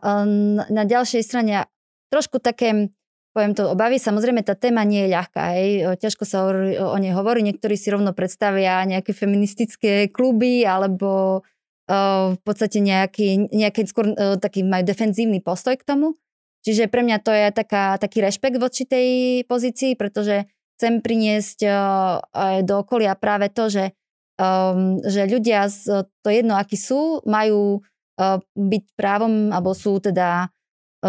na 0.73 0.89
ďalšej 0.89 1.21
strane 1.21 1.69
trošku 2.09 2.41
také 2.41 2.96
poviem 3.37 3.53
to, 3.53 3.69
obavy. 3.69 4.01
Samozrejme, 4.01 4.41
tá 4.41 4.57
téma 4.57 4.81
nie 4.89 5.05
je 5.05 5.13
ľahká. 5.13 5.43
Hej. 5.61 6.01
Ťažko 6.01 6.25
sa 6.25 6.49
o, 6.49 6.57
o 6.73 6.97
nej 6.97 7.13
hovorí. 7.13 7.45
Niektorí 7.45 7.77
si 7.77 7.93
rovno 7.93 8.17
predstavia 8.17 8.81
nejaké 8.89 9.13
feministické 9.13 10.09
kluby 10.09 10.65
alebo 10.65 11.45
uh, 11.45 12.33
v 12.33 12.41
podstate 12.41 12.81
nejaký, 12.81 13.53
nejaký 13.53 13.85
skôr 13.85 14.17
uh, 14.17 14.41
taký 14.41 14.65
majú 14.65 14.89
defenzívny 14.89 15.45
postoj 15.45 15.77
k 15.77 15.85
tomu. 15.85 16.17
Čiže 16.65 16.89
pre 16.89 17.05
mňa 17.05 17.21
to 17.21 17.29
je 17.29 17.47
taká, 17.53 18.01
taký 18.01 18.25
rešpekt 18.25 18.57
voči 18.57 18.89
tej 18.89 19.09
pozícii, 19.45 20.01
pretože 20.01 20.49
chcem 20.81 21.05
priniesť 21.05 21.59
uh, 21.69 22.65
do 22.65 22.81
okolia 22.81 23.13
práve 23.21 23.53
to, 23.53 23.69
že, 23.69 23.93
um, 24.41 24.97
že 25.05 25.29
ľudia, 25.29 25.69
z, 25.69 26.09
to 26.25 26.29
jedno, 26.33 26.57
akí 26.57 26.81
sú, 26.81 27.21
majú 27.29 27.85
uh, 28.19 28.41
byť 28.57 28.85
právom, 28.97 29.53
alebo 29.53 29.77
sú 29.77 30.01
teda 30.01 30.49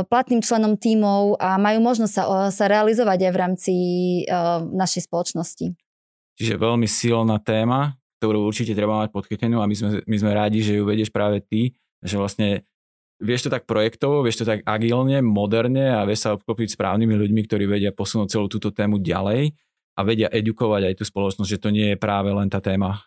platným 0.06 0.44
členom 0.44 0.78
tímov 0.78 1.42
a 1.42 1.58
majú 1.58 1.80
možnosť 1.82 2.14
sa, 2.14 2.24
sa 2.54 2.66
realizovať 2.70 3.30
aj 3.30 3.32
v 3.32 3.40
rámci 3.40 3.74
uh, 4.28 4.62
našej 4.62 5.10
spoločnosti. 5.10 5.74
Čiže 6.38 6.54
veľmi 6.62 6.86
silná 6.86 7.42
téma, 7.42 7.98
ktorú 8.22 8.46
určite 8.46 8.78
treba 8.78 9.02
mať 9.02 9.10
podchytenú 9.10 9.58
a 9.58 9.66
my 9.66 9.76
sme, 9.78 9.90
my 10.06 10.18
sme 10.18 10.32
rádi, 10.38 10.62
že 10.62 10.78
ju 10.78 10.86
vedieš 10.86 11.10
práve 11.10 11.42
ty, 11.42 11.74
že 12.02 12.18
vlastne 12.18 12.62
vieš 13.18 13.50
to 13.50 13.54
tak 13.54 13.66
projektovo, 13.66 14.22
vieš 14.22 14.42
to 14.42 14.46
tak 14.46 14.62
agilne, 14.62 15.26
moderne 15.26 15.98
a 15.98 16.06
vieš 16.06 16.30
sa 16.30 16.34
obklopiť 16.38 16.78
správnymi 16.78 17.18
ľuďmi, 17.18 17.42
ktorí 17.50 17.66
vedia 17.66 17.90
posunúť 17.90 18.38
celú 18.38 18.46
túto 18.46 18.70
tému 18.70 19.02
ďalej 19.02 19.58
a 19.98 20.06
vedia 20.06 20.30
edukovať 20.30 20.94
aj 20.94 20.96
tú 21.02 21.04
spoločnosť, 21.10 21.50
že 21.50 21.58
to 21.58 21.74
nie 21.74 21.88
je 21.94 21.98
práve 21.98 22.30
len 22.30 22.46
tá 22.54 22.62
téma, 22.62 23.02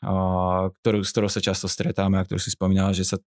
ktorú, 0.83 1.07
s 1.07 1.15
ktorou 1.15 1.31
sa 1.31 1.39
často 1.39 1.71
stretáme 1.71 2.19
a 2.19 2.27
ktorú 2.27 2.43
si 2.43 2.51
spomínala, 2.51 2.91
že 2.91 3.07
sa 3.07 3.23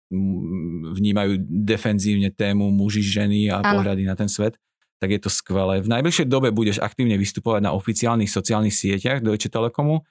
vnímajú 0.82 1.38
defenzívne 1.46 2.34
tému 2.34 2.74
muži, 2.74 3.06
ženy 3.06 3.48
a 3.54 3.62
ano. 3.62 3.78
pohľady 3.78 4.02
na 4.02 4.18
ten 4.18 4.26
svet 4.26 4.58
tak 5.02 5.18
je 5.18 5.26
to 5.26 5.34
skvelé. 5.34 5.82
V 5.82 5.90
najbližšej 5.90 6.30
dobe 6.30 6.54
budeš 6.54 6.78
aktívne 6.78 7.18
vystupovať 7.18 7.66
na 7.66 7.74
oficiálnych 7.74 8.30
sociálnych 8.30 8.70
sieťach 8.70 9.18
Deutsche 9.18 9.50
Telekomu. 9.50 10.06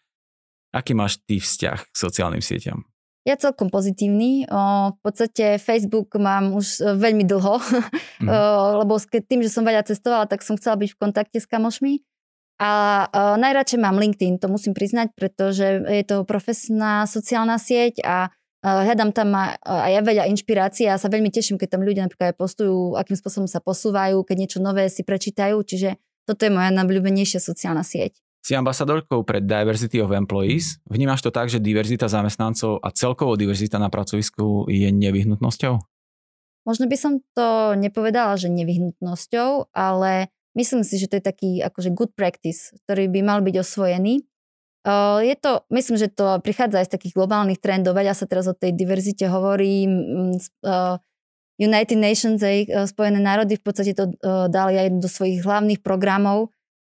Aký 0.76 0.92
máš 0.92 1.24
ty 1.24 1.40
vzťah 1.40 1.80
k 1.80 1.96
sociálnym 1.96 2.44
sieťam? 2.44 2.84
Ja 3.24 3.40
celkom 3.40 3.72
pozitívny. 3.72 4.44
O, 4.52 4.92
v 4.92 5.00
podstate 5.00 5.64
Facebook 5.64 6.12
mám 6.20 6.52
už 6.52 6.84
e, 6.84 7.00
veľmi 7.00 7.24
dlho, 7.24 7.56
mm. 8.26 8.28
o, 8.28 8.36
lebo 8.84 9.00
tým, 9.00 9.40
že 9.40 9.54
som 9.54 9.64
veľa 9.64 9.88
cestovala, 9.88 10.28
tak 10.28 10.44
som 10.44 10.60
chcela 10.60 10.76
byť 10.76 10.92
v 10.92 11.00
kontakte 11.00 11.40
s 11.40 11.48
kamošmi. 11.48 12.04
A 12.62 13.10
uh, 13.10 13.42
najradšej 13.42 13.82
mám 13.82 13.98
LinkedIn, 13.98 14.38
to 14.38 14.46
musím 14.46 14.78
priznať, 14.78 15.18
pretože 15.18 15.82
je 15.82 16.06
to 16.06 16.22
profesná 16.30 17.10
sociálna 17.10 17.58
sieť 17.58 18.06
a 18.06 18.30
hľadám 18.62 19.10
tam 19.12 19.34
aj, 19.34 19.58
aj 19.66 20.06
veľa 20.06 20.24
inšpirácií 20.30 20.86
a 20.86 21.02
sa 21.02 21.10
veľmi 21.10 21.34
teším, 21.34 21.58
keď 21.58 21.78
tam 21.78 21.82
ľudia 21.82 22.06
napríklad 22.06 22.34
aj 22.34 22.38
postujú, 22.38 22.96
akým 22.96 23.18
spôsobom 23.18 23.50
sa 23.50 23.60
posúvajú, 23.62 24.22
keď 24.22 24.36
niečo 24.38 24.60
nové 24.62 24.88
si 24.88 25.02
prečítajú, 25.02 25.58
čiže 25.66 25.98
toto 26.30 26.46
je 26.46 26.54
moja 26.54 26.70
najobľúbenejšia 26.72 27.42
sociálna 27.42 27.82
sieť. 27.82 28.16
Si 28.42 28.58
ambasadorkou 28.58 29.22
pre 29.22 29.38
Diversity 29.38 30.02
of 30.02 30.10
Employees. 30.10 30.82
Vnímaš 30.90 31.22
to 31.22 31.30
tak, 31.30 31.50
že 31.54 31.62
diverzita 31.62 32.10
zamestnancov 32.10 32.82
a 32.82 32.90
celkovo 32.90 33.38
diverzita 33.38 33.78
na 33.78 33.94
pracovisku 33.94 34.66
je 34.66 34.90
nevyhnutnosťou? 34.90 35.78
Možno 36.66 36.86
by 36.90 36.98
som 36.98 37.22
to 37.38 37.78
nepovedala, 37.78 38.38
že 38.38 38.50
nevyhnutnosťou, 38.50 39.74
ale 39.74 40.34
Myslím 40.52 40.84
si, 40.84 41.00
že 41.00 41.08
to 41.08 41.16
je 41.20 41.24
taký 41.24 41.50
akože 41.64 41.96
good 41.96 42.12
practice, 42.12 42.76
ktorý 42.84 43.08
by 43.08 43.20
mal 43.24 43.40
byť 43.40 43.56
osvojený. 43.64 44.20
Je 45.22 45.36
to, 45.38 45.62
myslím, 45.70 45.98
že 46.02 46.10
to 46.10 46.42
prichádza 46.42 46.82
aj 46.82 46.88
z 46.90 46.94
takých 46.98 47.14
globálnych 47.14 47.62
trendov. 47.62 47.94
Veľa 47.94 48.18
sa 48.18 48.26
teraz 48.26 48.50
o 48.50 48.58
tej 48.58 48.74
diverzite 48.74 49.30
hovorí. 49.30 49.86
United 51.62 52.00
Nations, 52.02 52.42
aj 52.42 52.90
Spojené 52.90 53.22
národy 53.22 53.62
v 53.62 53.64
podstate 53.66 53.94
to 53.94 54.10
dali 54.50 54.82
aj 54.82 54.98
do 54.98 55.06
svojich 55.06 55.46
hlavných 55.46 55.86
programov. 55.86 56.50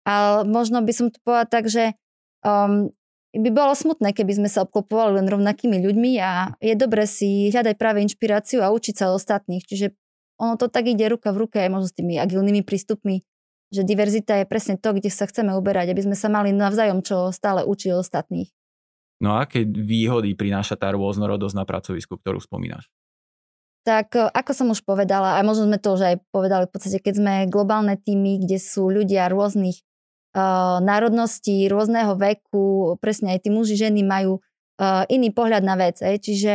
Ale 0.06 0.46
možno 0.46 0.78
by 0.82 0.92
som 0.94 1.06
to 1.10 1.18
povedala 1.22 1.46
tak, 1.50 1.66
že 1.66 1.98
um, 2.46 2.90
by 3.34 3.50
bolo 3.50 3.74
smutné, 3.74 4.14
keby 4.14 4.38
sme 4.38 4.48
sa 4.50 4.62
obklopovali 4.62 5.18
len 5.18 5.26
rovnakými 5.30 5.78
ľuďmi 5.82 6.12
a 6.22 6.54
je 6.58 6.74
dobre 6.74 7.06
si 7.06 7.50
hľadať 7.50 7.74
práve 7.78 8.02
inšpiráciu 8.02 8.62
a 8.62 8.74
učiť 8.74 8.94
sa 8.98 9.10
od 9.10 9.18
ostatných. 9.22 9.66
Čiže 9.66 9.94
ono 10.42 10.58
to 10.58 10.66
tak 10.70 10.90
ide 10.90 11.06
ruka 11.06 11.30
v 11.34 11.46
ruke 11.46 11.58
aj 11.58 11.70
možno 11.70 11.86
s 11.90 11.96
tými 11.96 12.18
agilnými 12.18 12.62
prístupmi 12.66 13.22
že 13.73 13.83
diverzita 13.83 14.37
je 14.38 14.47
presne 14.47 14.76
to, 14.76 14.93
kde 14.93 15.09
sa 15.09 15.25
chceme 15.25 15.57
uberať, 15.57 15.91
aby 15.91 16.05
sme 16.05 16.17
sa 16.17 16.29
mali 16.29 16.52
navzájom 16.52 17.00
čo 17.00 17.33
stále 17.33 17.64
učiť 17.64 17.97
ostatných. 17.97 18.52
No 19.25 19.38
a 19.38 19.49
aké 19.49 19.64
výhody 19.64 20.37
prináša 20.37 20.76
tá 20.76 20.93
rôznorodosť 20.93 21.57
na 21.57 21.64
pracovisku, 21.64 22.21
ktorú 22.21 22.43
spomínaš? 22.43 22.91
Tak 23.83 24.14
e, 24.19 24.29
ako 24.31 24.50
som 24.52 24.69
už 24.75 24.83
povedala, 24.83 25.38
a 25.38 25.47
možno 25.47 25.71
sme 25.71 25.79
to 25.79 25.95
už 25.95 26.02
aj 26.02 26.17
povedali 26.35 26.67
v 26.67 26.73
podstate, 26.75 26.99
keď 26.99 27.14
sme 27.19 27.35
globálne 27.50 27.95
týmy, 27.97 28.43
kde 28.43 28.59
sú 28.59 28.91
ľudia 28.91 29.31
rôznych 29.31 29.79
uh, 30.35 30.79
národností, 30.83 31.67
rôzneho 31.71 32.19
veku, 32.19 32.99
presne 32.99 33.38
aj 33.38 33.47
tí 33.47 33.49
muži, 33.50 33.79
ženy 33.79 34.02
majú 34.02 34.43
uh, 34.43 35.07
iný 35.07 35.31
pohľad 35.31 35.62
na 35.62 35.79
vec. 35.79 36.02
Ej. 36.02 36.23
Čiže 36.23 36.52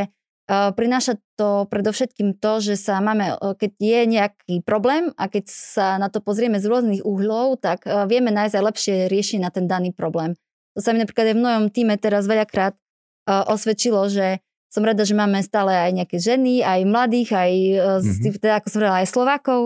prináša 0.48 1.20
to 1.36 1.68
predovšetkým 1.68 2.40
to, 2.40 2.64
že 2.64 2.80
sa 2.80 3.04
máme, 3.04 3.36
keď 3.60 3.72
je 3.78 4.00
nejaký 4.08 4.56
problém 4.64 5.12
a 5.20 5.28
keď 5.28 5.46
sa 5.52 6.00
na 6.00 6.08
to 6.08 6.24
pozrieme 6.24 6.56
z 6.58 6.72
rôznych 6.72 7.04
uhlov, 7.04 7.60
tak 7.60 7.84
vieme 8.08 8.32
nájsť 8.32 8.56
aj 8.56 8.68
lepšie 8.72 8.96
riešenie 9.12 9.44
na 9.44 9.52
ten 9.52 9.68
daný 9.68 9.92
problém. 9.92 10.40
To 10.74 10.80
sa 10.80 10.96
mi 10.96 11.04
napríklad 11.04 11.32
aj 11.32 11.36
v 11.36 11.44
mojom 11.44 11.66
týme 11.68 12.00
teraz 12.00 12.26
veľakrát 12.32 12.80
osvedčilo, 13.28 14.08
že 14.08 14.40
som 14.72 14.84
rada, 14.84 15.04
že 15.04 15.16
máme 15.16 15.40
stále 15.44 15.72
aj 15.72 15.92
nejaké 15.96 16.18
ženy, 16.20 16.64
aj 16.64 16.84
mladých, 16.88 17.30
aj, 17.36 17.52
mm-hmm. 18.04 18.40
teda, 18.40 18.60
ako 18.60 18.68
som 18.68 18.80
povedala, 18.84 19.00
aj 19.04 19.10
Slovákov 19.12 19.60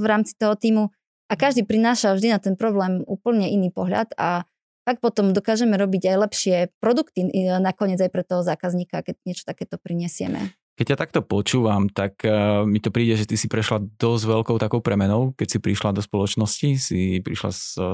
v 0.00 0.04
rámci 0.04 0.32
toho 0.36 0.56
týmu. 0.56 0.84
A 1.30 1.38
každý 1.38 1.62
prináša 1.62 2.12
vždy 2.16 2.28
na 2.34 2.40
ten 2.42 2.58
problém 2.58 3.06
úplne 3.06 3.46
iný 3.46 3.70
pohľad 3.70 4.12
a 4.18 4.44
tak 4.84 4.98
potom 5.04 5.36
dokážeme 5.36 5.76
robiť 5.76 6.12
aj 6.12 6.16
lepšie 6.28 6.56
produkty 6.80 7.28
nakoniec 7.60 8.00
aj 8.00 8.10
pre 8.10 8.24
toho 8.24 8.40
zákazníka, 8.40 9.04
keď 9.04 9.16
niečo 9.28 9.44
takéto 9.44 9.76
prinesieme. 9.76 10.56
Keď 10.80 10.96
ťa 10.96 11.02
takto 11.04 11.20
počúvam, 11.20 11.92
tak 11.92 12.24
uh, 12.24 12.64
mi 12.64 12.80
to 12.80 12.88
príde, 12.88 13.12
že 13.12 13.28
ty 13.28 13.36
si 13.36 13.52
prešla 13.52 13.84
dosť 14.00 14.24
veľkou 14.24 14.56
takou 14.56 14.80
premenou, 14.80 15.36
keď 15.36 15.48
si 15.52 15.58
prišla 15.60 15.92
do 15.92 16.00
spoločnosti, 16.00 16.68
si 16.80 17.20
prišla 17.20 17.50
z 17.52 17.64
uh, 17.76 17.84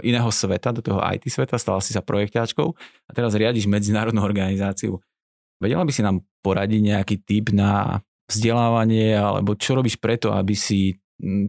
iného 0.00 0.32
sveta, 0.32 0.72
do 0.72 0.80
toho 0.80 1.04
IT 1.04 1.28
sveta, 1.28 1.60
stala 1.60 1.84
si 1.84 1.92
sa 1.92 2.00
projekťáčkou 2.00 2.68
a 2.80 3.10
teraz 3.12 3.36
riadiš 3.36 3.68
medzinárodnú 3.68 4.24
organizáciu. 4.24 5.04
Vedela 5.60 5.84
by 5.84 5.92
si 5.92 6.00
nám 6.00 6.24
poradiť 6.40 6.80
nejaký 6.80 7.16
tip 7.28 7.52
na 7.52 8.00
vzdelávanie, 8.32 9.20
alebo 9.20 9.52
čo 9.52 9.76
robíš 9.76 10.00
preto, 10.00 10.32
aby 10.32 10.56
si 10.56 10.96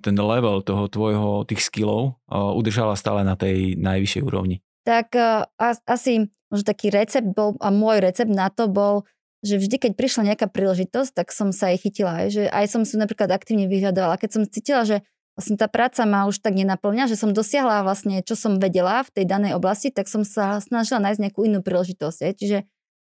ten 0.03 0.17
level 0.19 0.60
toho 0.60 0.91
tvojho, 0.91 1.48
tých 1.48 1.63
skillov 1.63 2.19
udržala 2.27 3.00
stále 3.00 3.24
na 3.24 3.39
tej 3.39 3.79
najvyššej 3.79 4.27
úrovni? 4.27 4.60
Tak 4.83 5.13
uh, 5.13 5.45
asi 5.85 6.31
možno 6.51 6.65
taký 6.67 6.91
recept 6.91 7.31
bol, 7.31 7.55
a 7.63 7.71
môj 7.71 8.03
recept 8.03 8.29
na 8.29 8.51
to 8.51 8.67
bol, 8.67 9.07
že 9.41 9.57
vždy, 9.57 9.81
keď 9.81 9.91
prišla 9.97 10.21
nejaká 10.33 10.47
príležitosť, 10.53 11.17
tak 11.17 11.33
som 11.33 11.50
sa 11.50 11.73
jej 11.73 11.81
chytila. 11.81 12.25
Aj, 12.25 12.27
že 12.29 12.45
aj 12.45 12.65
som 12.69 12.85
si 12.85 12.93
napríklad 13.00 13.31
aktívne 13.33 13.65
vyhľadovala. 13.65 14.21
Keď 14.21 14.29
som 14.29 14.43
cítila, 14.45 14.85
že 14.85 15.01
vlastne 15.33 15.57
tá 15.57 15.65
práca 15.65 16.05
ma 16.05 16.29
už 16.29 16.45
tak 16.45 16.53
nenaplňa, 16.53 17.09
že 17.09 17.17
som 17.17 17.33
dosiahla 17.33 17.81
vlastne, 17.81 18.21
čo 18.21 18.38
som 18.38 18.61
vedela 18.61 19.01
v 19.01 19.09
tej 19.09 19.25
danej 19.25 19.57
oblasti, 19.57 19.89
tak 19.89 20.05
som 20.05 20.21
sa 20.21 20.61
snažila 20.61 21.01
nájsť 21.01 21.21
nejakú 21.25 21.41
inú 21.50 21.65
príležitosť. 21.65 22.19
Aj. 22.21 22.33
Čiže 22.38 22.57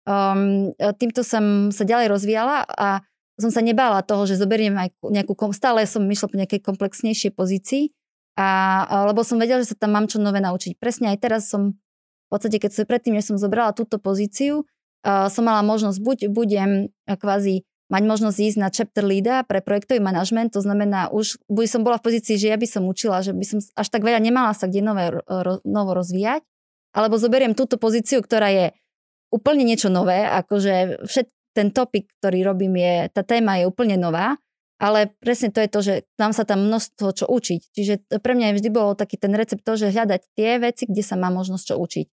um, 0.04 0.68
týmto 1.00 1.24
som 1.24 1.72
sa 1.72 1.88
ďalej 1.88 2.12
rozvíjala 2.12 2.68
a 2.68 3.00
som 3.38 3.48
sa 3.54 3.62
nebála 3.62 4.04
toho, 4.04 4.26
že 4.26 4.36
zoberiem 4.36 4.74
aj 4.76 4.98
nejakú, 5.00 5.32
stále 5.54 5.86
som 5.88 6.04
myšla 6.04 6.26
po 6.28 6.36
nejakej 6.36 6.60
komplexnejšej 6.60 7.32
pozícii 7.32 7.94
a, 8.38 9.02
lebo 9.10 9.26
som 9.26 9.34
vedela, 9.34 9.58
že 9.66 9.74
sa 9.74 9.76
tam 9.82 9.98
mám 9.98 10.06
čo 10.06 10.22
nové 10.22 10.38
naučiť. 10.38 10.78
Presne 10.78 11.10
aj 11.10 11.18
teraz 11.18 11.50
som, 11.50 11.74
v 11.74 12.28
podstate 12.30 12.62
keď 12.62 12.70
som 12.70 12.86
predtým, 12.86 13.18
než 13.18 13.26
som 13.26 13.34
zobrala 13.34 13.74
túto 13.74 13.98
pozíciu, 13.98 14.62
uh, 14.62 15.26
som 15.26 15.42
mala 15.42 15.66
možnosť, 15.66 15.98
buď 15.98 16.18
budem 16.30 16.94
kvázi 17.10 17.66
mať 17.88 18.02
možnosť 18.04 18.38
ísť 18.38 18.58
na 18.60 18.68
chapter 18.70 19.02
leada 19.02 19.42
pre 19.42 19.58
projektový 19.64 19.98
manažment, 19.98 20.54
to 20.54 20.62
znamená 20.62 21.10
už, 21.10 21.40
buď 21.50 21.66
som 21.66 21.82
bola 21.82 21.98
v 21.98 22.06
pozícii, 22.12 22.36
že 22.38 22.52
ja 22.52 22.60
by 22.60 22.68
som 22.68 22.84
učila, 22.86 23.24
že 23.24 23.32
by 23.32 23.44
som 23.48 23.58
až 23.74 23.88
tak 23.90 24.04
veľa 24.04 24.20
nemala 24.20 24.52
sa 24.52 24.68
kde 24.68 24.84
nové, 24.84 25.08
ro, 25.10 25.58
novo 25.64 25.96
rozvíjať, 25.96 26.44
alebo 26.94 27.18
zoberiem 27.18 27.56
túto 27.56 27.80
pozíciu, 27.80 28.20
ktorá 28.20 28.52
je 28.52 28.76
úplne 29.32 29.64
niečo 29.64 29.88
nové, 29.88 30.20
akože 30.24 31.04
všet, 31.04 31.26
ten 31.56 31.74
topik, 31.74 32.12
ktorý 32.20 32.44
robím 32.44 32.76
je, 32.78 32.94
tá 33.10 33.26
téma 33.26 33.58
je 33.58 33.66
úplne 33.66 33.98
nová 33.98 34.38
ale 34.78 35.10
presne 35.18 35.50
to 35.50 35.58
je 35.58 35.70
to, 35.70 35.80
že 35.82 35.94
nám 36.22 36.30
sa 36.30 36.46
tam 36.46 36.70
množstvo 36.70 37.08
čo 37.10 37.26
učiť. 37.26 37.60
Čiže 37.74 37.94
pre 38.22 38.32
mňa 38.38 38.54
vždy 38.54 38.70
bolo 38.70 38.94
taký 38.94 39.18
ten 39.18 39.34
recept 39.34 39.66
to, 39.66 39.74
že 39.74 39.90
hľadať 39.90 40.22
tie 40.38 40.62
veci, 40.62 40.86
kde 40.86 41.02
sa 41.02 41.18
má 41.18 41.34
možnosť 41.34 41.74
čo 41.74 41.76
učiť. 41.76 42.06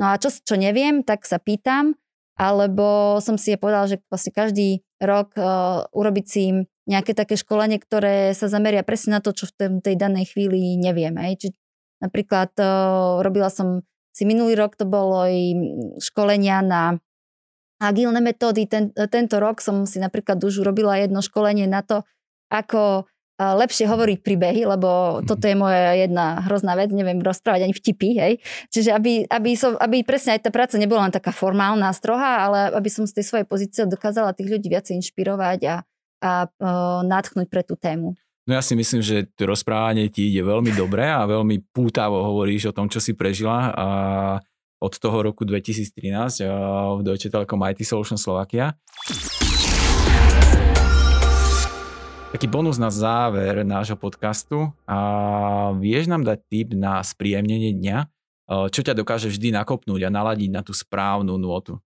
No 0.00 0.12
a 0.12 0.20
čo, 0.20 0.28
čo 0.28 0.56
neviem, 0.60 1.00
tak 1.00 1.24
sa 1.24 1.40
pýtam, 1.40 1.96
alebo 2.40 3.18
som 3.20 3.36
si 3.36 3.52
je 3.52 3.58
povedala, 3.60 3.88
že 3.88 4.00
vlastne 4.08 4.32
každý 4.32 4.68
rok 5.00 5.36
uh, 5.36 5.88
urobiť 5.92 6.26
si 6.28 6.64
nejaké 6.88 7.12
také 7.12 7.36
školenie, 7.36 7.80
ktoré 7.80 8.32
sa 8.32 8.48
zameria 8.48 8.84
presne 8.84 9.16
na 9.16 9.20
to, 9.20 9.36
čo 9.36 9.48
v 9.48 9.52
tej, 9.56 9.68
tej 9.84 9.96
danej 9.96 10.32
chvíli 10.32 10.76
neviem. 10.80 11.16
Hej. 11.20 11.52
Napríklad 12.00 12.52
uh, 12.60 13.20
robila 13.20 13.52
som 13.52 13.84
si 14.12 14.24
minulý 14.24 14.56
rok, 14.56 14.76
to 14.76 14.84
bolo 14.88 15.24
i 15.28 15.52
školenia 16.00 16.64
na 16.64 16.96
agilné 17.80 18.20
metódy. 18.20 18.68
Ten, 18.68 18.92
tento 18.92 19.40
rok 19.40 19.64
som 19.64 19.88
si 19.88 19.96
napríklad 19.96 20.36
už 20.40 20.60
urobila 20.60 21.00
jedno 21.00 21.24
školenie 21.24 21.64
na 21.64 21.80
to, 21.80 22.04
ako 22.50 23.06
lepšie 23.40 23.88
hovoriť 23.88 24.18
príbehy, 24.20 24.68
lebo 24.68 25.20
mm. 25.20 25.24
toto 25.24 25.48
je 25.48 25.56
moja 25.56 25.96
jedna 25.96 26.44
hrozná 26.44 26.76
vec, 26.76 26.92
neviem 26.92 27.24
rozprávať 27.24 27.64
ani 27.64 27.74
vtipy, 27.74 28.08
hej. 28.20 28.32
Čiže 28.68 28.92
aby, 28.92 29.24
aby, 29.24 29.50
som, 29.56 29.80
aby 29.80 30.04
presne 30.04 30.36
aj 30.36 30.44
tá 30.44 30.50
práca 30.52 30.76
nebola 30.76 31.08
len 31.08 31.14
taká 31.14 31.32
formálna, 31.32 31.88
strohá, 31.96 32.44
ale 32.44 32.58
aby 32.76 32.90
som 32.92 33.08
z 33.08 33.16
tej 33.16 33.24
svojej 33.24 33.46
pozície 33.48 33.88
dokázala 33.88 34.36
tých 34.36 34.52
ľudí 34.52 34.68
viacej 34.68 35.00
inšpirovať 35.00 35.60
a, 35.72 35.76
a 36.20 36.32
uh, 36.52 37.00
natchnúť 37.00 37.48
pre 37.48 37.64
tú 37.64 37.80
tému. 37.80 38.12
No 38.44 38.58
ja 38.58 38.62
si 38.64 38.76
myslím, 38.76 39.00
že 39.00 39.30
to 39.36 39.48
rozprávanie 39.48 40.12
ti 40.12 40.28
ide 40.28 40.44
veľmi 40.44 40.74
dobre 40.76 41.06
a 41.08 41.24
veľmi 41.24 41.70
pútavo 41.72 42.20
hovoríš 42.20 42.72
o 42.72 42.76
tom, 42.76 42.92
čo 42.92 43.00
si 43.00 43.16
prežila 43.16 43.72
a 43.72 43.86
od 44.80 44.96
toho 44.96 45.20
roku 45.20 45.44
2013 45.44 46.48
v 46.98 47.00
Deutsche 47.04 47.28
Telekom 47.28 47.60
IT 47.68 47.84
Solution 47.84 48.16
Slovakia. 48.16 48.72
Taký 52.30 52.46
bonus 52.46 52.78
na 52.78 52.94
záver 52.94 53.66
nášho 53.66 53.98
podcastu. 53.98 54.70
A 54.86 55.74
vieš 55.74 56.06
nám 56.06 56.22
dať 56.22 56.38
tip 56.46 56.68
na 56.78 57.02
spríjemnenie 57.02 57.74
dňa? 57.74 58.06
Čo 58.70 58.86
ťa 58.86 58.94
dokáže 58.94 59.26
vždy 59.26 59.50
nakopnúť 59.50 60.06
a 60.06 60.14
naladiť 60.14 60.50
na 60.54 60.62
tú 60.62 60.70
správnu 60.70 61.34
nôtu? 61.34 61.82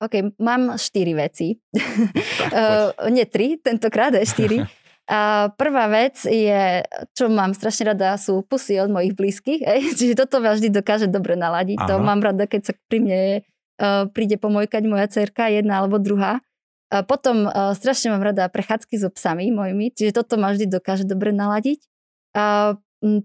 OK, 0.00 0.32
mám 0.40 0.80
štyri 0.80 1.12
veci. 1.12 1.60
Tak, 1.72 2.52
Nie 3.14 3.28
tri, 3.28 3.60
tentokrát 3.60 4.16
aj 4.16 4.32
štyri. 4.32 4.64
A 5.06 5.54
prvá 5.54 5.86
vec 5.86 6.18
je, 6.26 6.82
čo 7.14 7.30
mám 7.30 7.54
strašne 7.54 7.94
rada, 7.94 8.18
sú 8.18 8.42
pusy 8.42 8.82
od 8.82 8.90
mojich 8.90 9.14
blízkych. 9.14 9.62
Ej. 9.62 9.80
Čiže 10.02 10.18
toto 10.18 10.42
ma 10.42 10.50
vždy 10.56 10.74
dokáže 10.74 11.06
dobre 11.06 11.38
naladiť. 11.38 11.78
Aha. 11.78 11.88
To 11.94 12.02
mám 12.02 12.18
rada, 12.24 12.50
keď 12.50 12.60
sa 12.66 12.72
pri 12.90 12.98
mne 12.98 13.20
uh, 13.78 14.10
príde 14.10 14.34
pomojkať 14.34 14.82
moja 14.88 15.06
cerka, 15.06 15.46
jedna 15.46 15.78
alebo 15.78 16.02
druhá. 16.02 16.42
Potom 16.86 17.50
uh, 17.50 17.74
strašne 17.74 18.14
mám 18.14 18.22
rada 18.22 18.46
prechádzky 18.46 18.94
so 19.02 19.10
psami 19.10 19.50
mojimi, 19.50 19.90
čiže 19.90 20.22
toto 20.22 20.38
ma 20.38 20.54
vždy 20.54 20.70
dokáže 20.70 21.02
dobre 21.02 21.34
naladiť. 21.34 21.82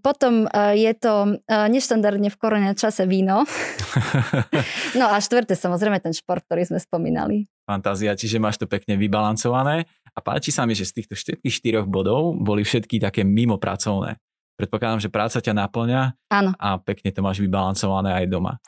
Potom 0.01 0.45
uh, 0.45 0.75
je 0.75 0.91
to 0.97 1.13
uh, 1.39 1.67
neštandardne 1.71 2.27
v 2.27 2.37
korone 2.37 2.71
čase 2.75 3.07
víno. 3.07 3.47
no 4.99 5.05
a 5.07 5.15
štvrté 5.17 5.55
samozrejme 5.55 5.97
ten 6.03 6.11
šport, 6.11 6.43
ktorý 6.43 6.67
sme 6.67 6.79
spomínali. 6.81 7.47
Fantázia, 7.63 8.17
čiže 8.17 8.41
máš 8.41 8.59
to 8.59 8.67
pekne 8.67 8.99
vybalancované. 8.99 9.87
A 10.11 10.19
páči 10.19 10.51
sa 10.51 10.67
mi, 10.67 10.75
že 10.75 10.83
z 10.83 11.01
týchto 11.01 11.15
všetkých 11.15 11.55
štyroch 11.55 11.87
bodov 11.87 12.35
boli 12.35 12.67
všetky 12.67 12.99
také 12.99 13.23
mimo 13.23 13.55
pracovné. 13.55 14.19
Predpokladám, 14.59 15.01
že 15.01 15.09
práca 15.09 15.39
ťa 15.39 15.55
naplňa 15.55 16.01
Áno. 16.29 16.51
a 16.59 16.77
pekne 16.77 17.09
to 17.15 17.23
máš 17.23 17.39
vybalancované 17.39 18.11
aj 18.13 18.25
doma. 18.27 18.59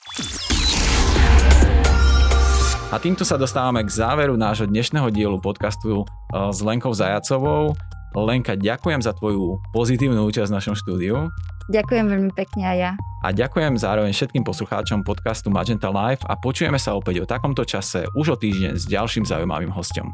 A 2.94 3.02
týmto 3.02 3.26
sa 3.26 3.42
dostávame 3.42 3.82
k 3.82 3.90
záveru 3.90 4.38
nášho 4.38 4.70
dnešného 4.70 5.10
dielu 5.10 5.42
podcastu 5.42 6.06
eh, 6.06 6.54
s 6.54 6.62
Lenkou 6.62 6.94
Zajacovou. 6.94 7.74
Lenka, 8.14 8.54
ďakujem 8.54 9.02
za 9.02 9.18
tvoju 9.18 9.58
pozitívnu 9.74 10.22
účasť 10.30 10.54
v 10.54 10.58
našom 10.62 10.76
štúdiu. 10.78 11.26
Ďakujem 11.74 12.06
veľmi 12.06 12.32
pekne 12.38 12.70
aj 12.70 12.78
ja. 12.78 12.92
A 13.26 13.34
ďakujem 13.34 13.82
zároveň 13.82 14.14
všetkým 14.14 14.46
poslucháčom 14.46 15.02
podcastu 15.02 15.50
Magenta 15.50 15.90
Live 15.90 16.22
a 16.30 16.38
počujeme 16.38 16.78
sa 16.78 16.94
opäť 16.94 17.26
o 17.26 17.26
takomto 17.26 17.66
čase 17.66 18.06
už 18.14 18.26
o 18.30 18.38
týždeň 18.38 18.78
s 18.78 18.86
ďalším 18.86 19.26
zaujímavým 19.26 19.74
hostom. 19.74 20.14